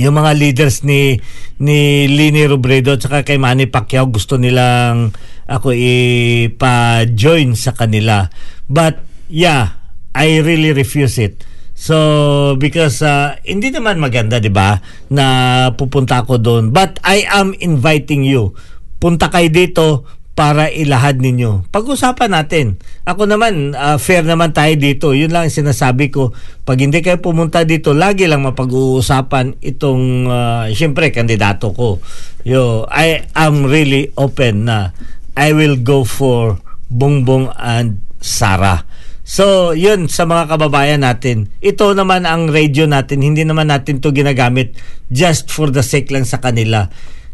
[0.00, 1.20] yung mga leaders ni
[1.60, 5.12] ni Lini Robredo at saka kay Manny Pacquiao gusto nilang
[5.46, 8.30] ako ipa-join sa kanila.
[8.70, 9.80] But yeah,
[10.12, 11.42] I really refuse it.
[11.72, 14.78] So because uh, hindi naman maganda 'di ba
[15.10, 15.26] na
[15.74, 16.64] pupunta ako doon.
[16.70, 18.54] But I am inviting you.
[19.02, 21.68] Punta kayo dito para ilahad ninyo.
[21.68, 22.80] Pag-usapan natin.
[23.04, 25.12] Ako naman, uh, fair naman tayo dito.
[25.12, 26.32] Yun lang ang sinasabi ko.
[26.64, 32.00] Pag hindi kayo pumunta dito, lagi lang mapag-uusapan itong, uh, siyempre, kandidato ko.
[32.48, 34.96] Yo, I am really open na
[35.38, 36.60] I will go for
[36.92, 38.84] Bongbong and Sara.
[39.22, 41.48] So, yun sa mga kababayan natin.
[41.62, 43.22] Ito naman ang radio natin.
[43.22, 44.76] Hindi naman natin to ginagamit
[45.08, 46.90] just for the sake lang sa kanila.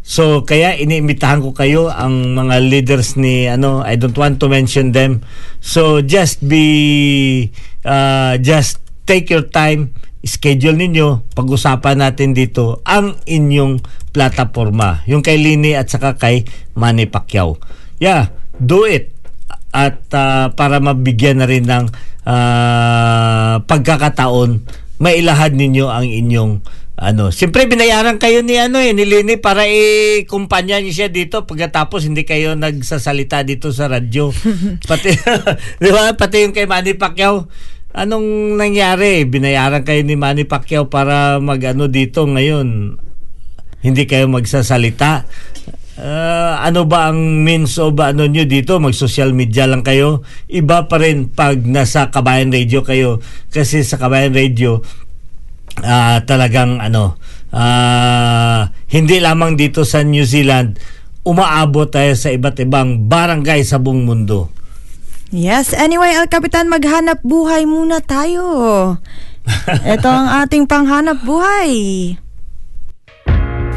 [0.08, 4.96] So kaya iniimbitahan ko kayo ang mga leaders ni ano I don't want to mention
[4.96, 5.20] them.
[5.60, 7.52] So just be
[7.84, 9.92] uh, just take your time
[10.24, 17.04] schedule ninyo pag-usapan natin dito ang inyong plataforma yung kay Lini at saka kay Manny
[17.04, 17.60] Pacquiao.
[17.98, 19.18] Yeah, do it
[19.74, 21.92] at uh, para mabigyan na rin ng
[22.24, 24.64] uh, pagkakataon
[24.98, 26.52] mailahad ninyo ang inyong
[26.98, 32.10] ano, siyempre binayaran kayo ni ano eh, ni Lini para i-kumpanya niyo siya dito pagkatapos
[32.10, 34.34] hindi kayo nagsasalita dito sa radyo.
[34.90, 35.14] Pati
[35.82, 36.10] di ba?
[36.18, 37.46] Pati yung kay Manny Pacquiao.
[37.94, 39.22] Anong nangyari?
[39.30, 42.98] Binayaran kayo ni Manny Pacquiao para magano dito ngayon.
[43.78, 45.22] Hindi kayo magsasalita.
[45.98, 48.78] Uh, ano ba ang means o ba ano nyo dito?
[48.78, 50.22] Mag-social media lang kayo?
[50.46, 53.18] Iba pa rin pag nasa Kabayan Radio kayo.
[53.50, 54.78] Kasi sa Kabayan Radio,
[55.82, 57.18] uh, talagang ano
[57.50, 60.78] uh, hindi lamang dito sa New Zealand
[61.28, 64.48] umaabot tayo sa iba't ibang barangay sa buong mundo.
[65.28, 68.44] Yes, anyway, El Capitan, maghanap buhay muna tayo.
[69.92, 71.68] Ito ang ating panghanap buhay.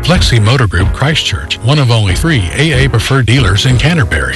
[0.02, 4.36] Flexi Motor Group Christchurch, one of only three AA preferred dealers in Canterbury.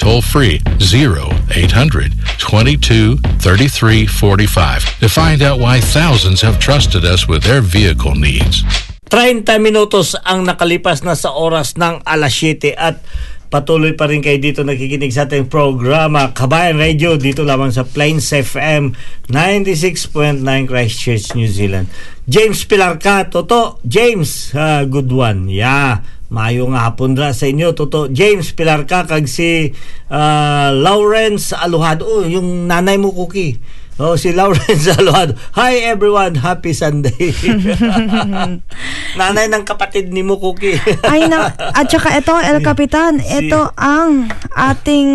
[0.00, 7.44] toll free 0800 22 33 45 to find out why thousands have trusted us with
[7.44, 8.64] their vehicle needs.
[9.12, 13.04] 30 minutos ang nakalipas na sa oras ng alas 7 at
[13.50, 18.30] Patuloy pa rin kayo dito nakikinig sa ating programa Kabayan Radio dito lamang sa Plains
[18.30, 18.94] FM
[19.26, 21.90] 96.9 Christchurch, New Zealand.
[22.30, 23.82] James Pilarca, Toto.
[23.82, 25.50] James, ah, good one.
[25.50, 25.98] Yeah.
[26.30, 28.06] Mayo nga hapon ra sa inyo, Toto.
[28.06, 29.74] James Pilarca, kag si
[30.06, 32.06] ah, Lawrence Aluhado.
[32.06, 33.58] Oh, yung nanay mo, Cookie.
[33.98, 35.34] Oh, si Lawrence Aluhado.
[35.58, 37.34] Hi everyone, happy Sunday.
[39.20, 40.78] nanay ng kapatid ni mo, Cookie.
[41.10, 45.10] Ay na, at saka ito, El Capitan, ito ang ating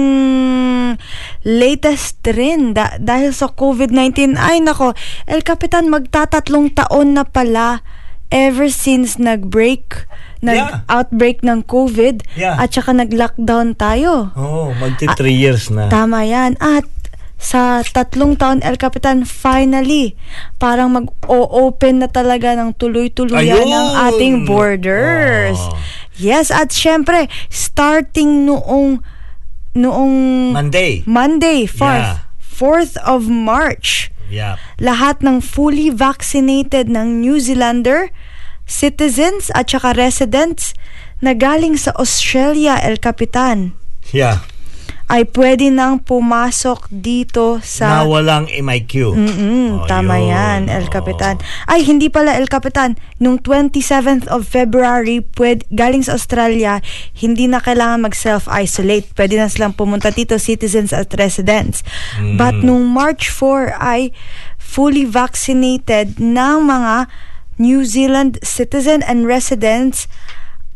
[1.47, 4.35] latest trend da- dahil sa COVID-19.
[4.35, 4.91] Ay nako,
[5.31, 7.87] El Capitan, magtatatlong taon na pala
[8.29, 10.05] ever since nag-break,
[10.45, 12.61] nag-outbreak ng COVID Yeah.
[12.61, 14.29] at saka nag-lockdown tayo.
[14.33, 15.89] oh, magti 3 years na.
[15.89, 16.53] Tama yan.
[16.61, 16.85] At
[17.35, 20.15] sa tatlong taon, El Capitan, finally,
[20.55, 25.59] parang mag-o-open na talaga ng tuloy-tuluyan ng ating borders.
[25.59, 25.75] Oh.
[26.15, 29.03] Yes, at syempre, starting noong
[29.75, 30.15] noong
[30.55, 31.03] Monday.
[31.03, 32.23] Monday, 4th, Yeah.
[32.39, 34.55] 4th of March, Yeah.
[34.79, 38.09] lahat ng fully vaccinated ng New Zealander,
[38.65, 40.73] citizens at saka residents
[41.21, 43.73] na galing sa Australia, El Capitan,
[44.11, 44.45] Yeah.
[45.05, 48.01] ay pwede nang pumasok dito sa...
[48.01, 49.13] na walang MIQ.
[49.13, 50.33] Mm, Oh, tama yun.
[50.33, 50.91] yan, El Oh.
[50.91, 51.37] Capitan.
[51.65, 52.97] Ay, hindi pala El Capitan.
[53.17, 56.81] Nung 27th of February, pwede, galing sa Australia,
[57.13, 59.13] hindi na kailangan mag-self-isolate.
[59.13, 61.85] Pwede na silang pumunta dito, citizens at residents.
[62.17, 62.37] Mm.
[62.37, 64.09] But nung March 4 ay
[64.57, 67.05] fully vaccinated ng mga
[67.57, 70.07] New Zealand citizen and residents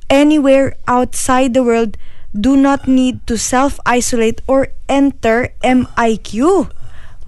[0.09, 1.99] anywhere outside the world
[2.33, 6.69] do not need to self-isolate or enter MIQ.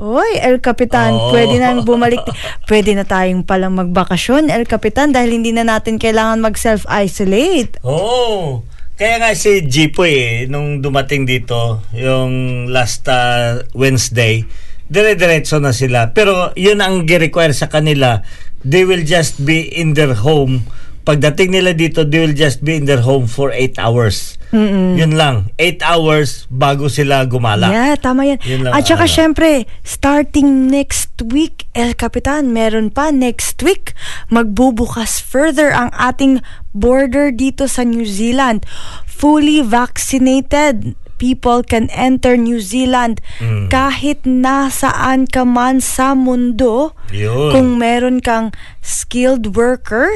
[0.01, 1.29] Oy, El Capitan, Oo.
[1.29, 2.25] pwede na bumalik.
[2.65, 7.85] Pwede na tayong palang magbakasyon, El Capitan, dahil hindi na natin kailangan mag-self-isolate.
[7.85, 8.65] Oo.
[8.97, 14.45] Kaya nga si Jipoy eh, nung dumating dito, yung last uh, Wednesday,
[14.89, 16.13] dire-diretso na sila.
[16.13, 18.21] Pero yun ang gi-require sa kanila.
[18.62, 20.69] They will just be in their home.
[21.02, 24.38] Pagdating nila dito, they will just be in their home for 8 hours.
[24.54, 25.50] Yun lang.
[25.58, 27.74] 8 hours bago sila gumala.
[27.74, 28.39] Yeah, tama yan.
[28.45, 29.15] Yun lang At saka ano.
[29.17, 33.97] syempre, starting next week, El Capitan, meron pa next week,
[34.30, 38.62] magbubukas further ang ating border dito sa New Zealand.
[39.10, 43.69] Fully vaccinated people can enter New Zealand Mm.
[43.69, 46.97] kahit nasaan ka man sa mundo.
[47.13, 47.53] Yun.
[47.53, 48.49] Kung meron kang
[48.81, 50.10] skilled worker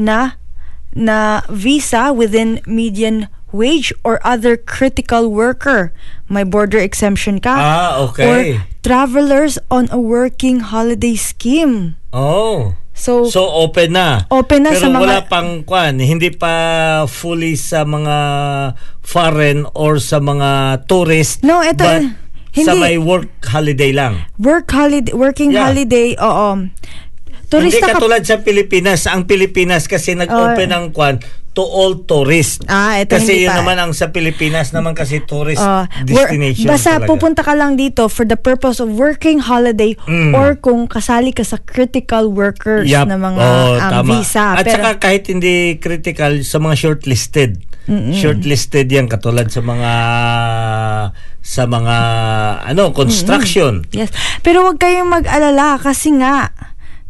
[0.00, 0.40] na
[0.96, 5.92] na visa within median wage or other critical worker.
[6.30, 7.52] May border exemption ka.
[7.52, 8.24] Ah, okay.
[8.24, 8.38] Or
[8.80, 12.00] travelers on a working holiday scheme.
[12.14, 12.74] Oh.
[13.00, 14.28] So, So open na.
[14.28, 16.52] Open na Pero sa mga- wala pang kwan, hindi pa
[17.08, 18.16] fully sa mga
[19.00, 21.40] foreign or sa mga tourist.
[21.40, 22.04] No, ito, but
[22.52, 22.68] hindi.
[22.68, 24.28] sa may work holiday lang.
[24.36, 25.72] work holiday, working Yeah.
[25.72, 26.68] holiday, oo.
[27.48, 29.08] Turista hindi ka katulad sa Pilipinas.
[29.08, 30.76] Ang Pilipinas kasi nag-open Oh.
[30.76, 31.18] ang kwan
[31.60, 32.64] to all tourists.
[32.64, 33.60] Ah, ito kasi hindi yun pa.
[33.60, 37.06] naman ang sa Pilipinas naman kasi tourist Uh, destination basta talaga.
[37.06, 40.32] pupunta ka lang dito for the purpose of working holiday Mm.
[40.32, 43.04] or kung kasali ka sa critical workers Yup.
[43.04, 44.08] na mga Oo, um, tama.
[44.16, 44.56] visa.
[44.56, 47.60] At Pero, saka kahit hindi critical sa mga shortlisted.
[47.90, 49.92] Shortlisted yan katulad sa mga
[51.40, 51.96] sa mga
[52.64, 53.82] ano construction.
[53.90, 54.14] yes.
[54.40, 56.54] Pero wag kayong mag-alala kasi nga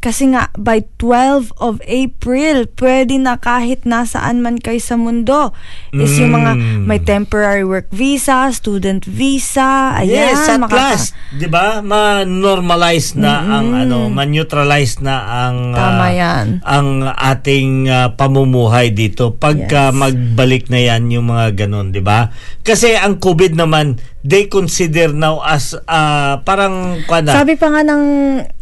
[0.00, 5.52] kasi nga by 12 of April pwede na kahit nasaan man kayo sa mundo
[5.92, 6.84] is yung mga Mm.
[6.88, 10.32] may temporary work visa, student visa, ayan.
[10.32, 11.84] yes, at makaka- last, 'di ba?
[11.84, 15.14] Ma-normalize na ang ano, ma-neutralize na
[15.46, 16.46] ang Tama ah, yan.
[16.64, 19.96] ang ating ah, pamumuhay dito pagka Yes.
[19.96, 22.32] magbalik na yan yung mga ganun, 'di ba?
[22.60, 27.80] Kasi ang COVID naman they consider now as ah, parang kuwan na, Sabi pa nga
[27.82, 28.02] ng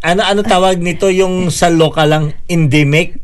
[0.01, 3.17] ano ano tawag nito yung sa local lang endemic?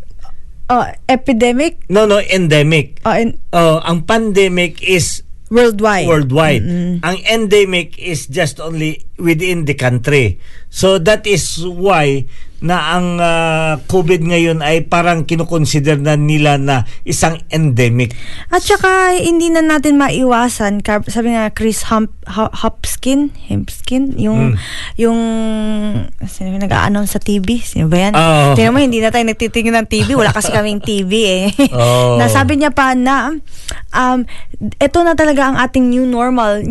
[0.66, 2.98] oh, epidemic No, no, endemic.
[3.06, 5.22] oh, in- Oh, ang pandemic is
[5.54, 6.10] worldwide.
[6.10, 6.66] worldwide.
[7.06, 10.40] Ang endemic is just only within the country.
[10.70, 12.28] So that is why
[12.66, 18.16] na ang ah, COVID ngayon ay parang kinukonsider na nila na isang endemic.
[18.50, 24.58] At saka, hindi na natin maiwasan, sabi nga Chris Hump, Hu- Hopskin, Hempskin, yung, Mm.
[24.98, 25.20] yung,
[26.26, 27.62] sino nag-ano sa TV?
[27.62, 28.14] Sino ba yan?
[28.18, 28.58] Oo.
[28.58, 30.18] Tingnan mo, hindi na tayo nagtitingin ng TV.
[30.18, 31.46] Wala kasi kaming TV eh.
[31.70, 32.18] Oo.
[32.22, 33.36] Nasabi niya pa na,
[33.94, 34.20] um,
[34.58, 36.66] ito na talaga ang ating new normal.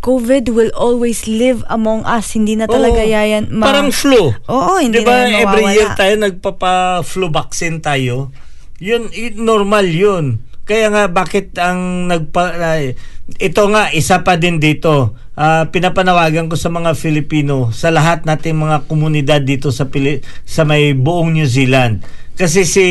[0.00, 2.32] COVID will always live among us.
[2.32, 3.06] Hindi na talaga Oo.
[3.06, 3.52] yayan.
[3.52, 4.32] ma- parang flu.
[4.32, 5.76] Oo, hindi Di ba na every mawawala.
[5.76, 8.32] year tayo nagpapa-flu vaccine tayo?
[8.80, 10.24] Yun, yun, normal yun.
[10.64, 12.96] Kaya nga bakit ang nagpa ay,
[13.36, 15.12] ito nga isa pa din dito.
[15.34, 20.64] Ah, pinapanawagan ko sa mga Filipino, sa lahat nating mga komunidad dito sa Pili- sa
[20.64, 22.00] may buong New Zealand.
[22.32, 22.86] Kasi si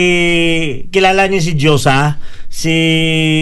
[0.87, 2.75] kilala niyo si Josa, si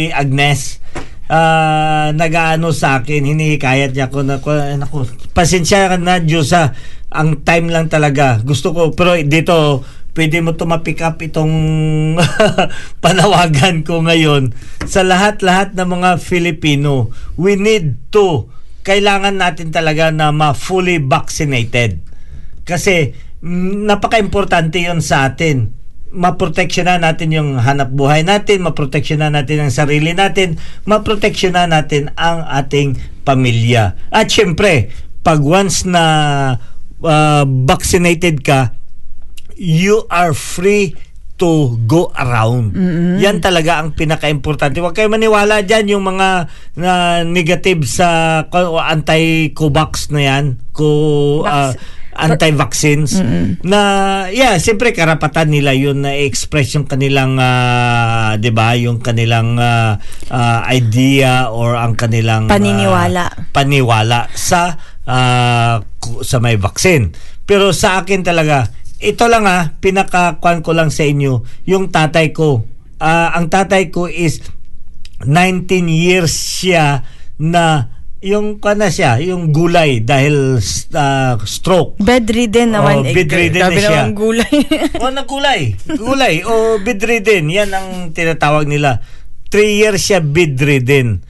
[0.10, 0.80] Agnes
[1.28, 4.40] ah nagaano sa akin, hinihikayat niya ako na
[4.80, 5.04] naku,
[5.36, 6.72] pasensya ka na Diyosa,
[7.12, 8.40] ang time lang talaga.
[8.44, 9.84] Gusto ko pero dito
[10.18, 11.54] pwede mo to ma-pick up itong
[13.04, 14.50] panawagan ko ngayon
[14.90, 17.14] sa lahat-lahat ng mga Filipino.
[17.38, 18.50] We need to
[18.82, 22.02] kailangan natin talaga na ma-fully vaccinated.
[22.66, 23.14] Kasi
[23.44, 25.77] mm, napaka-importante 'yon sa atin
[26.18, 30.58] maproteksyonan natin yung hanap buhay natin, maproteksyonan natin ang sarili natin,
[30.90, 33.94] maproteksyonan natin ang ating pamilya.
[34.10, 34.90] At syempre,
[35.22, 36.04] pag once na
[37.06, 38.74] uh, vaccinated ka,
[39.54, 40.98] you are free
[41.38, 42.74] to go around.
[43.22, 44.82] Yan talaga ang pinaka-importante.
[44.82, 48.42] Huwag kayo maniwala dyan yung mga na negative sa
[48.90, 50.46] anti-covax na yan.
[50.74, 50.90] Ko,
[51.46, 51.78] uh,
[52.18, 53.22] anti-vaccines
[53.62, 53.80] na
[54.34, 60.02] yeah siyempre karapatan nila yun na express yung kanilang ah, 'di ba yung kanilang ah,
[60.34, 63.30] ah, idea or ang kanilang Paniniwala.
[63.54, 64.76] paniwala sa
[66.04, 67.16] ku- sa may vaccine.
[67.48, 72.66] Pero sa akin talaga ito lang ah pinaka ko lang sa inyo yung tatay ko.
[72.98, 74.42] Ah, ang tatay ko is
[75.22, 77.06] 19 years siya
[77.38, 80.58] na yung kana siya, yung gulay dahil
[80.98, 82.02] ah, stroke.
[82.02, 83.02] Bedridden naman.
[83.02, 83.90] Oh, bedridden na siya.
[84.10, 84.54] naman gulay.
[85.02, 85.62] o nagkulay.
[85.98, 86.36] Gulay.
[86.42, 87.46] O bedridden.
[87.54, 89.06] Yan ang tinatawag nila.
[89.54, 91.22] Three years siya bedridden.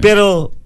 [0.00, 0.56] Pero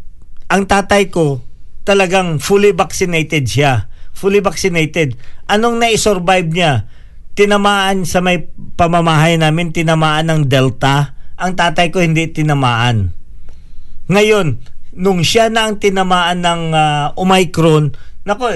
[0.46, 1.42] ang tatay ko
[1.82, 3.90] talagang fully vaccinated siya.
[4.16, 5.18] Fully vaccinated.
[5.50, 6.88] Anong nai-survive niya?
[7.36, 8.48] Tinamaan sa may
[8.80, 11.12] pamamahay namin, tinamaan ng Delta.
[11.36, 13.12] Ang tatay ko hindi tinamaan.
[14.08, 17.92] Ngayon, nung siya na ang tinamaan ng ah, Omicron,
[18.24, 18.50] nako,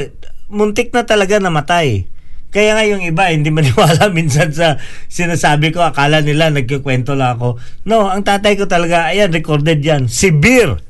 [0.51, 2.09] muntik na talaga namatay.
[2.51, 7.62] Kaya nga yung iba, hindi maniwala minsan sa sinasabi ko, akala nila nagkikwento lang ako.
[7.86, 10.82] No, ang tatay ko talaga, ayan, recorded yan, severe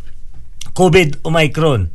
[0.73, 1.93] COVID Omicron.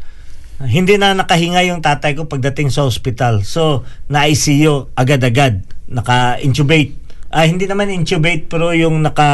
[0.55, 3.43] Hindi na nakahinga yung tatay ko pagdating sa hospital.
[3.43, 5.67] So, na-ICU agad-agad.
[5.91, 6.95] Naka-intubate.
[7.27, 9.27] Ah, hindi naman intubate pero yung naka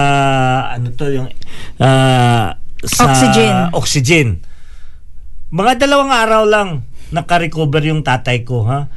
[0.73, 1.29] ano to yung
[1.77, 3.53] ah, sa Oxygen.
[3.73, 4.27] oxygen.
[5.51, 6.69] Mga dalawang araw lang
[7.11, 8.87] naka-recover yung tatay ko, ha?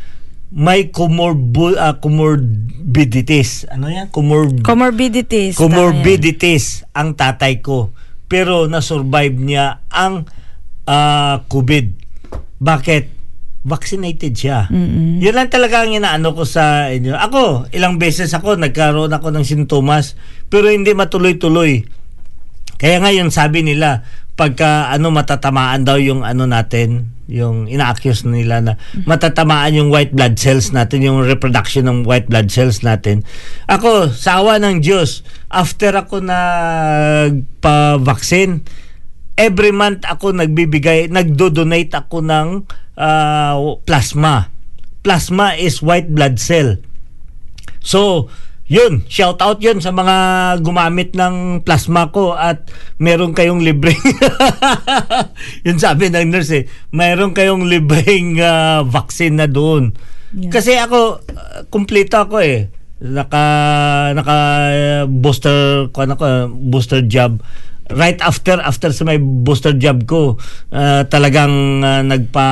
[0.55, 3.67] May comorbu- ah, comorbidities.
[3.67, 4.15] Ano yan?
[4.15, 5.59] Comor- Comorbidities.
[5.59, 7.91] comorbidities ang tatay ko.
[8.31, 10.25] Pero na-survive niya ang
[10.87, 11.87] ah, COVID.
[12.63, 13.05] Bakit?
[13.65, 14.69] Vaccinated siya.
[15.25, 17.17] Yun lang talaga ang inaano ko sa inyo.
[17.17, 20.21] Ako, ilang beses ako, nagkaroon ako ng sintomas,
[20.53, 21.81] pero hindi matuloy-tuloy.
[22.79, 24.03] Kaya ngayon sabi nila
[24.35, 28.77] pagka ano matatamaan daw yung ano natin, yung ina-accuse nila na
[29.09, 33.23] matatamaan yung white blood cells natin, yung reproduction ng white blood cells natin.
[33.71, 38.61] Ako, sa awa ng Diyos, after ako nagpa-vaccine,
[39.39, 42.67] every month ako nagbibigay, nagdo-donate ako ng
[42.99, 43.55] ah,
[43.87, 44.51] plasma.
[45.05, 46.83] Plasma is white blood cell.
[47.85, 48.33] So,
[48.65, 50.17] yun, shout out yun sa mga
[50.65, 52.65] gumamit ng plasma ko at
[52.97, 54.01] meron kayong libreng
[55.69, 59.93] yun sabi ng nurse eh, meron kayong libreng ah, vaccine na doon.
[60.49, 62.73] Kasi ako, ah, kumpleto ako eh.
[63.05, 63.45] Naka,
[64.17, 64.39] naka
[65.13, 67.45] booster, ko ano ko, booster jab
[67.93, 70.41] right after after sa may booster jab ko
[70.73, 72.47] ah, talagang ah, nagpa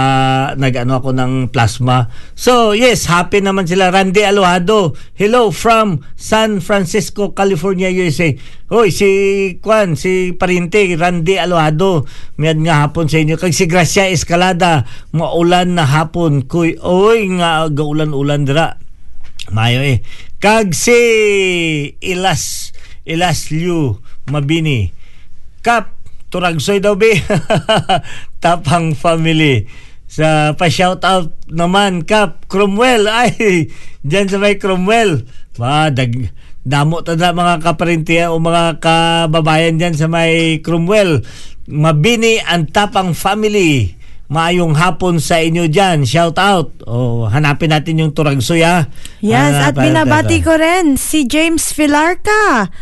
[0.60, 2.12] nagano ako ng plasma.
[2.36, 3.88] So yes happy naman sila.
[3.88, 8.32] Randy Alohado hello from San Francisco California USA
[8.72, 9.08] Hoy si
[9.60, 12.08] Kwan si Parinte Randy Alohado
[12.40, 13.36] miyad nga hapon sa inyo.
[13.36, 16.48] Kag si Gracia Escalada maulan na hapon.
[16.48, 18.80] Kuy oy nga gaulan-ulan dira.
[19.52, 20.00] Mayo eh.
[20.40, 20.96] Kag si
[22.00, 22.72] Ilas
[23.04, 24.00] Ilas Liu
[24.32, 25.01] Mabini
[25.62, 25.94] Kap,
[26.26, 27.14] Turagsoy daw be.
[28.42, 29.70] Tapang family.
[30.10, 33.06] Sa pa-shout out naman, Kap, Cromwell.
[33.06, 33.70] Ay,
[34.08, 35.22] dyan sa may Cromwell.
[35.54, 36.10] Ba, dag,
[36.66, 41.22] damo ta na mga kaparintiya o mga kababayan dyan sa may Cromwell.
[41.70, 43.94] Mabini ang Tapang family.
[44.32, 46.08] Maayong hapon sa inyo dyan.
[46.08, 46.80] Shout out.
[46.88, 48.88] O, hanapin natin yung Turagsoy ha.
[49.20, 52.72] Yes, at Hanapin binabati ko rin si James Filarca.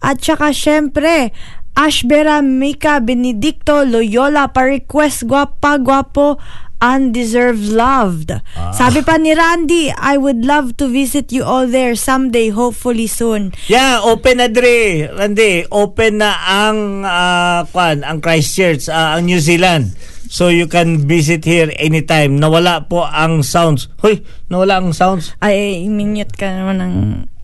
[0.00, 1.34] At saka syempre,
[1.76, 6.36] Ashbera Mika Benedicto Loyola pa-request gwapa gwapo
[6.80, 8.40] Undeserved Loved.
[8.56, 8.72] Ah.
[8.72, 13.52] Sabi pa ni Randy, I would love to visit you all there someday, hopefully soon.
[13.68, 15.04] Yeah, open na Dre.
[15.12, 19.92] Randy, open na ang ah, kwan, ang Christchurch, ah, ang New Zealand.
[20.32, 22.40] So you can visit here anytime.
[22.40, 23.92] Nawala po ang sounds.
[24.00, 25.36] Hoy, nawala ang sounds.
[25.44, 26.94] Ay, minute ka naman ng...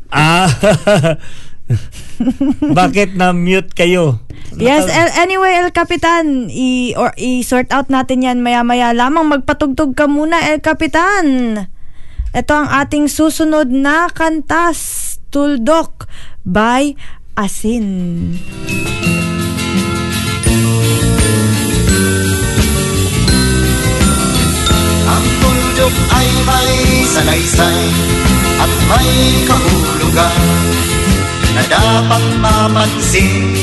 [0.09, 0.49] Ah.
[2.79, 4.23] Bakit na mute kayo?
[4.57, 9.29] Yes, el- anyway, El Capitan, i- or, i-sort out natin yan maya-maya lamang.
[9.29, 11.59] Magpatugtog ka muna, El Capitan.
[12.33, 16.07] Ito ang ating susunod na kantas, Tuldok
[16.47, 16.95] by
[17.35, 18.33] Asin.
[25.07, 26.73] Ang tuldok ay may
[27.07, 27.81] salaysay
[28.59, 29.11] at may
[29.47, 30.43] kahulugan
[31.57, 33.57] na dapat mapansin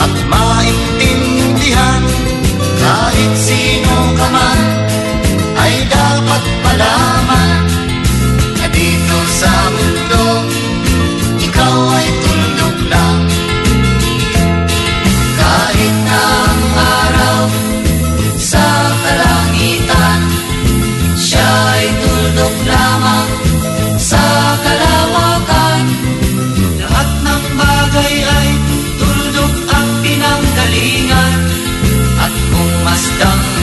[0.00, 2.02] at maintindihan.
[2.80, 4.60] Kahit sino ka man
[5.60, 6.42] ay dapat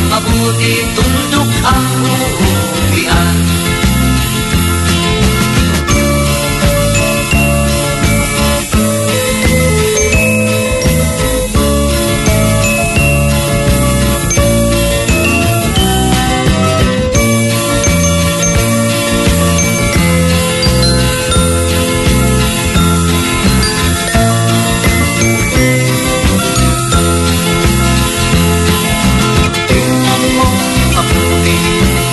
[0.10, 3.45] mabuti, tuldok ang uuwian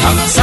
[0.02, 0.41] ang isang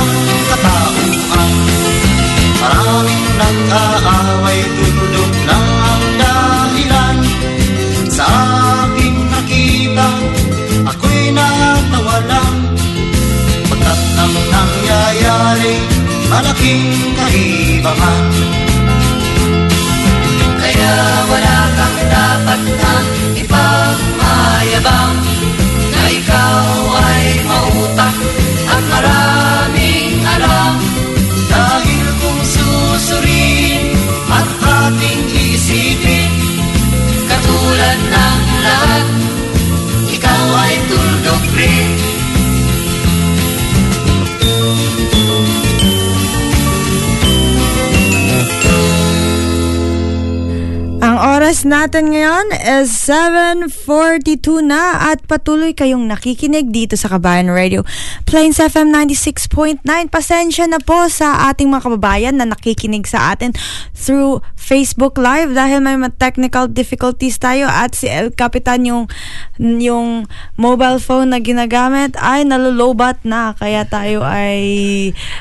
[51.69, 52.49] natin ngayon
[52.81, 57.85] is 7.42 na at patuloy kayong nakikinig dito sa Kabayan Radio.
[58.25, 59.85] Plains FM 96.9.
[60.09, 63.53] Pasensya na po sa ating mga kababayan na nakikinig sa atin
[63.93, 69.09] through Facebook Live dahil may technical difficulties tayo at si El Capitan yung,
[69.57, 74.61] yung mobile phone na ginagamit ay nalulobat na kaya tayo ay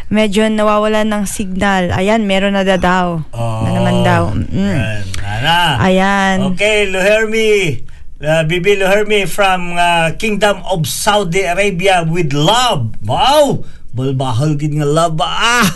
[0.08, 1.92] medyo nawawalan ng signal.
[1.92, 3.20] Ayan, meron na da daw.
[3.36, 4.32] na naman daw.
[4.32, 4.48] Mm.
[4.56, 5.60] Yan, Nana.
[5.84, 6.36] Ayan.
[6.56, 7.84] Okay, Luhermi.
[8.18, 12.96] Uh, Bibi Luhermi from uh, Kingdom of Saudi Arabia with love.
[13.06, 13.62] Wow!
[13.98, 15.18] Balbahal gid nga love.
[15.18, 15.66] Ah!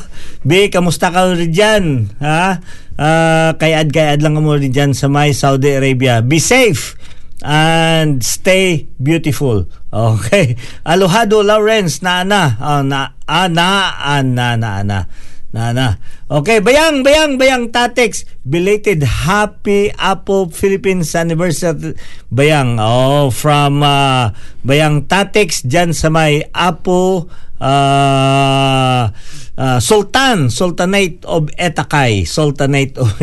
[0.47, 2.07] Bi, kamusta ka rin dyan?
[2.23, 2.63] Ha?
[2.95, 6.23] Uh, kayad-kayad lang mo rin dyan sa may Saudi Arabia.
[6.23, 6.95] Be safe
[7.43, 9.67] and stay beautiful.
[9.91, 10.55] Okay.
[10.87, 12.55] Alohado Lawrence na na.
[12.63, 14.99] Oh, na ah, na ah, na na na.
[15.53, 16.01] Na na.
[16.33, 21.93] Okay, bayang bayang bayang Tatex belated happy Apple Philippines anniversary
[22.33, 24.33] bayang oh from uh,
[24.65, 27.29] bayang Tatex diyan sa may Apo
[27.63, 29.15] uh,
[29.55, 33.15] uh, Sultan Sultanate of Etakay Sultanate of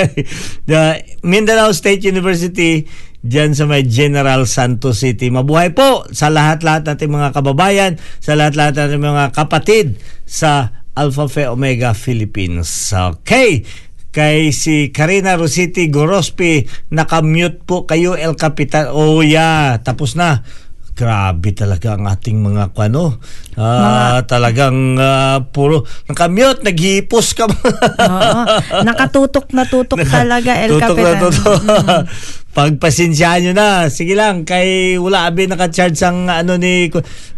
[0.70, 0.82] the
[1.26, 2.86] Mindanao State University
[3.20, 5.28] Diyan sa may General Santos City.
[5.28, 11.44] Mabuhay po sa lahat-lahat nating mga kababayan, sa lahat-lahat nating mga kapatid sa Alpha Phi
[11.52, 12.96] Omega Philippines.
[12.96, 13.68] Okay.
[14.10, 18.88] Kay si Karina Rositi Gorospi, nakamute po kayo El Capitan.
[18.90, 20.42] Oh yeah, tapos na.
[20.94, 23.16] Grabe talaga ang ating mga kwano.
[23.56, 27.48] Ah, talagang ah, puro nakamute, naghihipos ka.
[27.50, 28.40] Oo.
[28.84, 31.14] Nakatutok na tutok talaga, El tutok Capitan.
[31.16, 31.60] na tutok.
[32.56, 33.68] Pagpasensyahan nyo na.
[33.88, 36.90] Sige lang, kay wala abi naka-charge ang ano ni...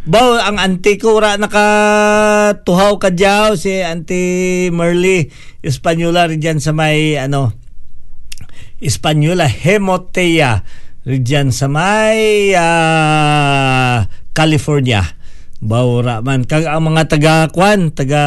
[0.09, 5.29] Baw, ang auntie ko wala nakatuhaw ka dyaw, si auntie Merly
[5.63, 7.55] Espanyola rin dyan sa may ano
[8.83, 10.67] Espanyola Hemotea
[11.03, 15.23] rin dyan sa may ah, California
[15.63, 16.43] Bawra man.
[16.43, 18.23] Kag ang mga taga Kwan, taga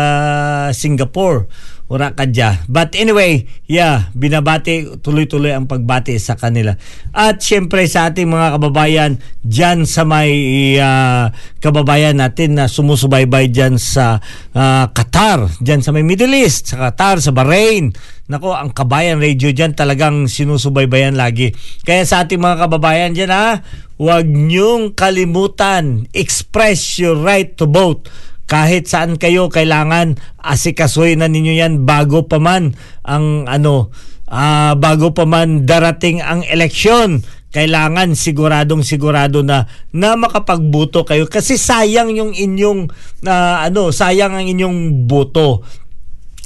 [0.71, 1.51] Singapore,
[1.85, 2.65] ura ka dya.
[2.65, 6.73] But anyway, yeah, binabati, tuloy-tuloy ang pagbati sa kanila.
[7.13, 9.11] At syempre sa ating mga kababayan,
[9.45, 10.33] dyan sa may
[10.81, 11.29] ah,
[11.61, 14.17] kababayan natin na sumusubaybay dyan sa
[14.57, 17.93] ah, Qatar, dyan sa may Middle East, sa Qatar, sa Bahrain.
[18.25, 21.53] Nako, ang Kabayan Radio dyan talagang sinusubaybayan lagi.
[21.85, 23.61] Kaya sa ating mga kababayan dyan ha,
[24.01, 28.09] huwag niyong kalimutan, express your right to vote
[28.45, 33.89] kahit saan kayo kailangan asikasuhin na ninyo yan bago pa man ang ano
[34.29, 37.25] ah, bago pa man darating ang eleksyon.
[37.55, 39.63] Kailangan siguradong sigurado na
[39.95, 42.91] na makapagboto kayo kasi sayang yung inyong
[43.23, 45.63] na ano sayang ang inyong boto.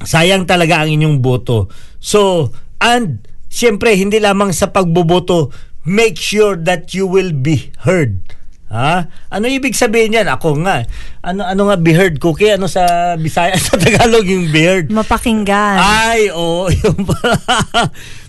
[0.06, 1.66] Sayang talaga ang inyong boto.
[1.98, 5.50] So and siyempre hindi lamang sa pagboboto
[5.82, 8.22] make sure that you will be heard
[8.70, 9.10] Ha?
[9.34, 10.30] Ano ibig sabihin niyan?
[10.30, 10.86] Ako nga.
[11.26, 12.54] Ano ano nga be heard cookie?
[12.54, 14.88] Ano sa Bisaya sa Tagalog yung be heard?
[14.94, 15.78] Mapakinggan.
[15.82, 16.70] Ay, oo.
[16.86, 17.02] yung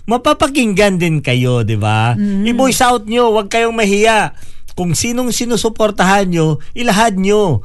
[0.09, 2.17] Mapapakinggan din kayo, di ba?
[2.17, 3.31] I-voice out nyo.
[3.37, 4.33] Huwag kayong mahiya.
[4.73, 7.61] Kung sinong sinusuportahan nyo, ilahad nyo.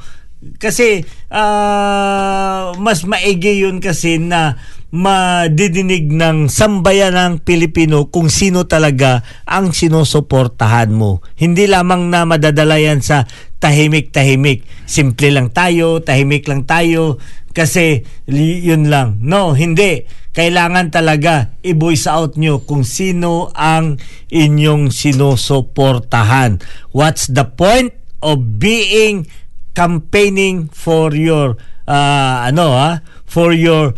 [0.61, 1.03] Kasi
[1.33, 4.61] ah, mas maigi yun kasi na
[4.95, 11.21] madidinig ng sambayan ng Pilipino kung sino talaga ang sinusuportahan mo.
[11.35, 13.27] Hindi lamang na madadala yan sa
[13.59, 14.63] tahimik-tahimik.
[14.87, 17.19] Simple lang tayo, tahimik lang tayo,
[17.57, 19.19] kasi yun lang.
[19.25, 20.05] No, hindi.
[20.37, 23.97] Kailangan talaga i-voice out nyo kung sino ang
[24.29, 26.61] inyong sinusuportahan.
[26.93, 29.25] What's the point of being
[29.73, 31.57] campaigning for your
[31.89, 32.91] uh, ano ha,
[33.25, 33.97] for your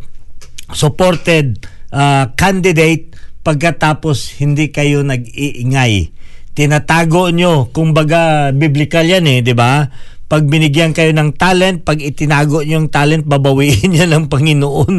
[0.72, 1.60] supported
[1.92, 6.12] uh, candidate pagkatapos hindi kayo nag-iingay.
[6.52, 9.86] Tinatago nyo, kumbaga biblical yan eh, di ba?
[10.28, 14.94] Pag binigyan kayo ng talent, pag itinago nyo yung talent, babawiin niya ng Panginoon.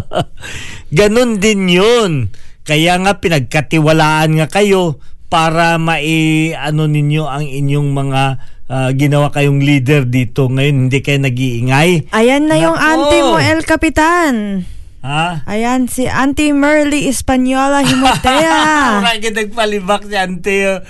[0.96, 2.34] Ganon din yun.
[2.64, 4.98] Kaya nga pinagkatiwalaan nga kayo
[5.34, 8.22] para mai ano ninyo ang inyong mga
[8.70, 10.46] ah, ginawa kayong leader dito.
[10.46, 12.14] Ngayon hindi kayo nag-iingay.
[12.14, 12.86] Ayan na yung Nako.
[12.86, 14.62] auntie mo, El Capitan.
[15.04, 15.42] Ha?
[15.44, 18.62] Ayan, si Auntie Merly Española Himotea.
[19.04, 20.80] Ka nagpalibak si Ante.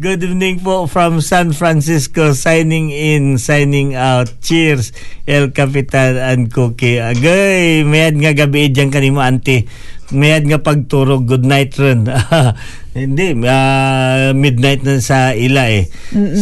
[0.00, 2.32] Good evening po from San Francisco.
[2.32, 4.32] Signing in, signing out.
[4.40, 4.96] Cheers,
[5.28, 6.98] El Capitan and Cookie.
[6.98, 9.68] Agay, mayad nga gabi dyan kanimo, Ante.
[10.10, 11.28] Mayad nga pagturog.
[11.28, 12.08] Good night ron.
[12.90, 15.86] Hindi, ah, midnight na sa ila eh.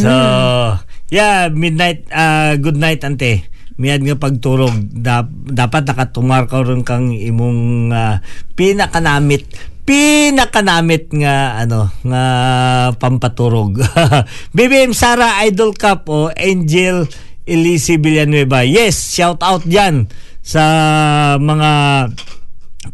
[0.01, 0.11] So,
[1.13, 3.45] yeah, midnight, ah, good night, Ante.
[3.79, 8.19] Miyad nga pagturog dap, dapat nakatumar ka ron kang imong ah,
[8.57, 9.47] pinakanamit
[9.89, 12.23] pinakanamit nga ano nga
[13.01, 13.81] pampaturog.
[14.55, 17.09] BBM Sara Idol Cup o Angel
[17.49, 18.61] Elise Villanueva.
[18.61, 20.05] Yes, shout out diyan
[20.45, 20.61] sa
[21.41, 21.71] mga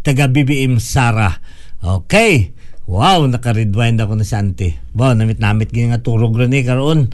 [0.08, 1.36] taga BBM Sara.
[1.84, 2.55] Okay.
[2.86, 4.78] Wow, naka-rewind ako na si Auntie.
[4.94, 7.10] Wow, namit-namit gini nga turog ron eh karon.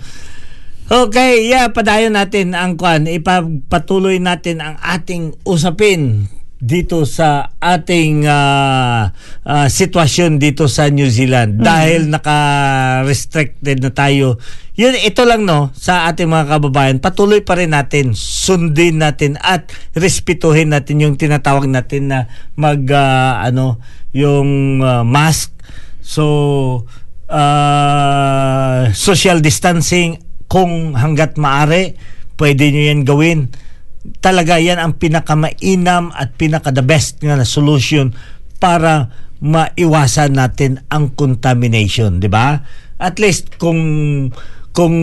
[0.91, 3.07] Okay, yeah, padayon natin ang kwan.
[3.07, 6.27] Ipapatuloy natin ang ating usapin
[6.61, 9.09] dito sa ating ah,
[9.41, 14.37] ah, sitwasyon dito sa New Zealand dahil naka-restricted na tayo.
[14.77, 19.73] Yun, ito lang no, sa ating mga kababayan, patuloy pa rin natin, sundin natin at
[19.97, 23.81] respetuhin natin yung tinatawag natin na mag, ah, ano,
[24.13, 25.49] yung ah, mask.
[26.05, 26.85] So,
[27.25, 31.97] ah, social distancing kung hanggat maari,
[32.37, 33.39] pwede nyo yan gawin.
[34.21, 38.17] Talaga yan ang pinakamainam at pinaka the best nga na solution
[38.57, 42.61] para maiwasan natin ang contamination, di ba?
[43.01, 43.81] At least kung
[44.71, 44.95] kung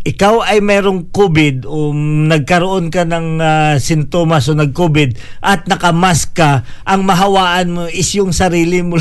[0.00, 1.92] ikaw ay merong COVID o
[2.32, 8.32] nagkaroon ka ng ah, sintomas o nag-COVID at nakamask ka, ang mahawaan mo is yung
[8.32, 8.96] sarili mo.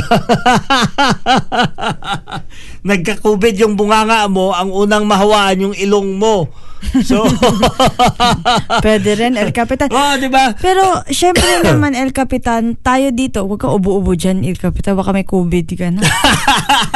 [2.90, 6.52] Nagka-COVID yung bunganga mo, ang unang mahawaan yung ilong mo.
[7.04, 7.28] So,
[8.86, 9.92] Pwede rin, El Capitan.
[9.92, 10.56] oh, di ba?
[10.58, 14.96] Pero, syempre naman, El Capitan, tayo dito, huwag ka ubo-ubo dyan, El Capitan.
[14.96, 16.02] Baka may COVID ka na.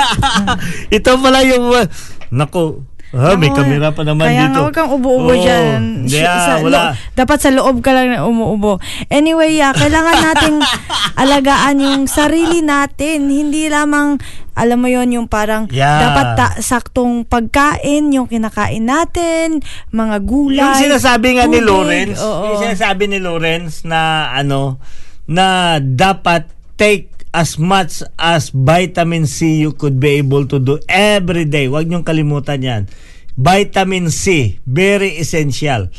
[0.96, 1.86] Ito pala yung uh,
[2.32, 4.50] nako, ha, may Ako, kamera pa naman kaya dito.
[4.50, 6.04] nga huwag kang ubo-ubo Oo, dyan.
[6.04, 6.68] Hindi, ah, sa wala.
[6.68, 8.82] lo- dapat sa loob ka lang na umuubo.
[9.08, 10.58] Anyway, yeah, kailangan nating
[11.16, 13.28] alagaan yung sarili natin.
[13.28, 14.18] Hindi lamang,
[14.54, 16.02] alam mo yon yung parang Yeah.
[16.02, 20.58] dapat ta- saktong pagkain, yung kinakain natin, mga gulay.
[20.60, 22.44] Yung sinasabi nga ni tubig, Lawrence, oo.
[22.50, 24.02] yung sinasabi ni Lawrence na
[24.32, 24.82] ano,
[25.24, 31.50] na dapat take as much as vitamin C you could be able to do every
[31.50, 31.66] day.
[31.68, 32.84] Huwag niyong kalimutan yan.
[33.38, 35.90] vitamin C, very essential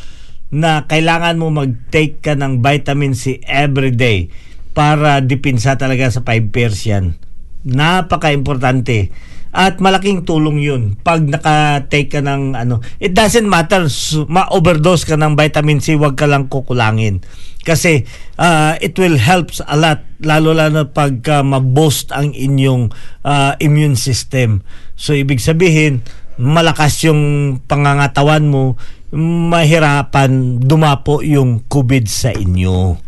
[0.54, 4.30] na kailangan mo mag-take ka ng vitamin C every day
[4.74, 7.18] para dipinsa talaga sa 5 pairs yan.
[7.66, 9.10] Napaka-importante.
[9.54, 12.82] At malaking tulong yun pag naka-take ka ng ano.
[12.98, 13.86] It doesn't matter,
[14.26, 17.22] ma-overdose ka ng vitamin C, wag ka lang kukulangin.
[17.62, 18.02] Kasi
[18.36, 22.90] uh, it will help a lot, lalo-lalo pag uh, ma-boost ang inyong
[23.22, 24.66] uh, immune system.
[24.98, 26.02] So, ibig sabihin,
[26.36, 28.74] malakas yung pangangatawan mo,
[29.14, 32.98] mahirapan dumapo yung COVID sa inyo.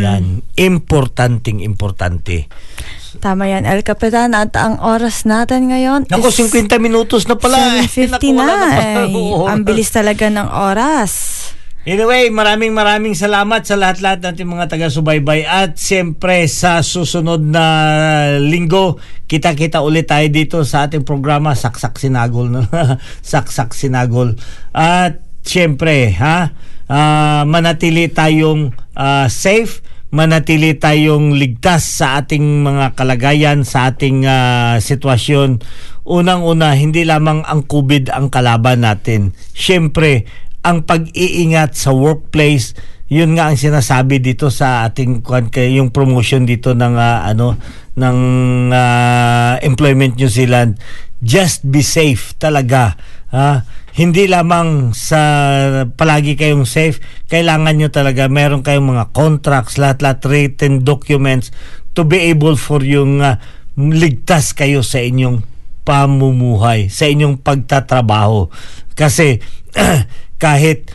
[0.00, 0.40] Yan.
[0.56, 2.48] Importanteng importante.
[3.22, 4.34] Tama yan, El Capitan.
[4.34, 7.86] At ang oras natin ngayon Naku, is 50 minutos na pala.
[7.86, 8.50] 7.50 Naku, na.
[9.06, 9.46] Oo.
[9.46, 11.38] ang bilis talaga ng oras.
[11.86, 17.66] Anyway, maraming maraming salamat sa lahat-lahat natin mga taga-subaybay at siyempre sa susunod na
[18.38, 22.50] linggo, kita-kita ulit tayo dito sa ating programa Saksak Sinagol.
[22.50, 22.66] no?
[23.22, 24.34] Saksak Sinagol.
[24.74, 26.54] At siyempre, ha,
[26.86, 29.82] ah, manatili tayong ah, safe,
[30.12, 35.64] manatili tayong ligtas sa ating mga kalagayan, sa ating ah, sitwasyon.
[36.04, 39.32] Unang-una, hindi lamang ang COVID ang kalaban natin.
[39.56, 40.28] Siyempre,
[40.60, 42.76] ang pag-iingat sa workplace,
[43.08, 45.24] yun nga ang sinasabi dito sa ating
[45.72, 47.56] yung promotion dito ng ah, ano
[47.96, 48.18] ng
[48.68, 50.76] ah, Employment New Zealand.
[51.24, 53.00] Just be safe talaga.
[53.32, 53.64] Ha?
[53.92, 55.20] Hindi lamang sa
[55.92, 56.96] palagi kayong safe,
[57.28, 61.52] kailangan nyo talaga meron kayong mga contracts, lahat-lahat written documents
[61.92, 63.36] to be able for yung ah,
[63.76, 65.44] ligtas kayo sa inyong
[65.84, 68.48] pamumuhay, sa inyong pagtatrabaho.
[68.96, 69.44] Kasi
[70.42, 70.88] kahit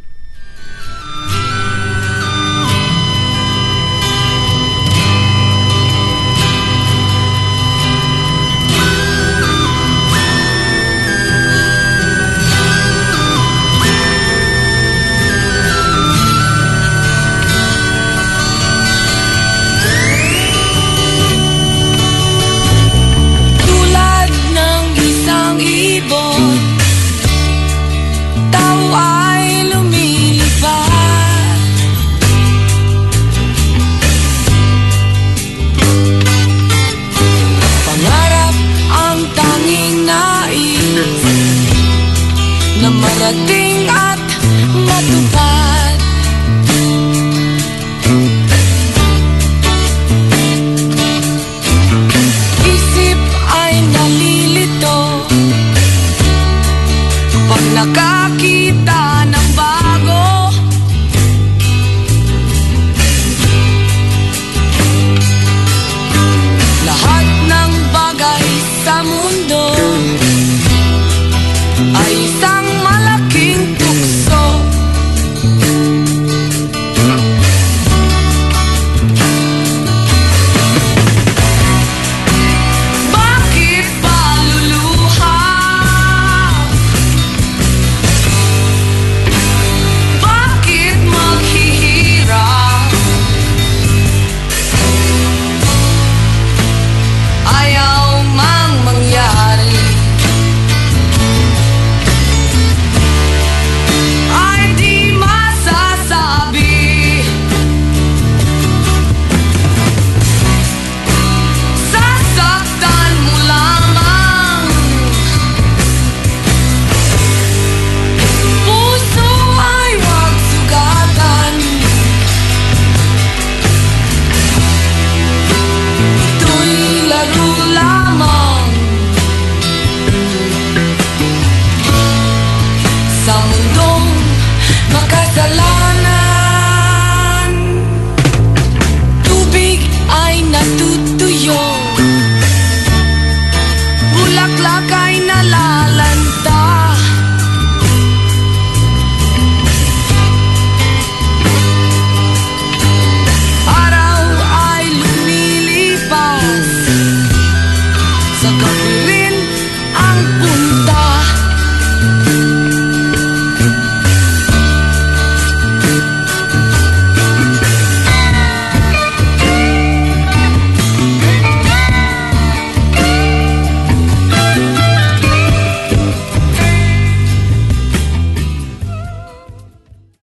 [43.26, 43.75] Ang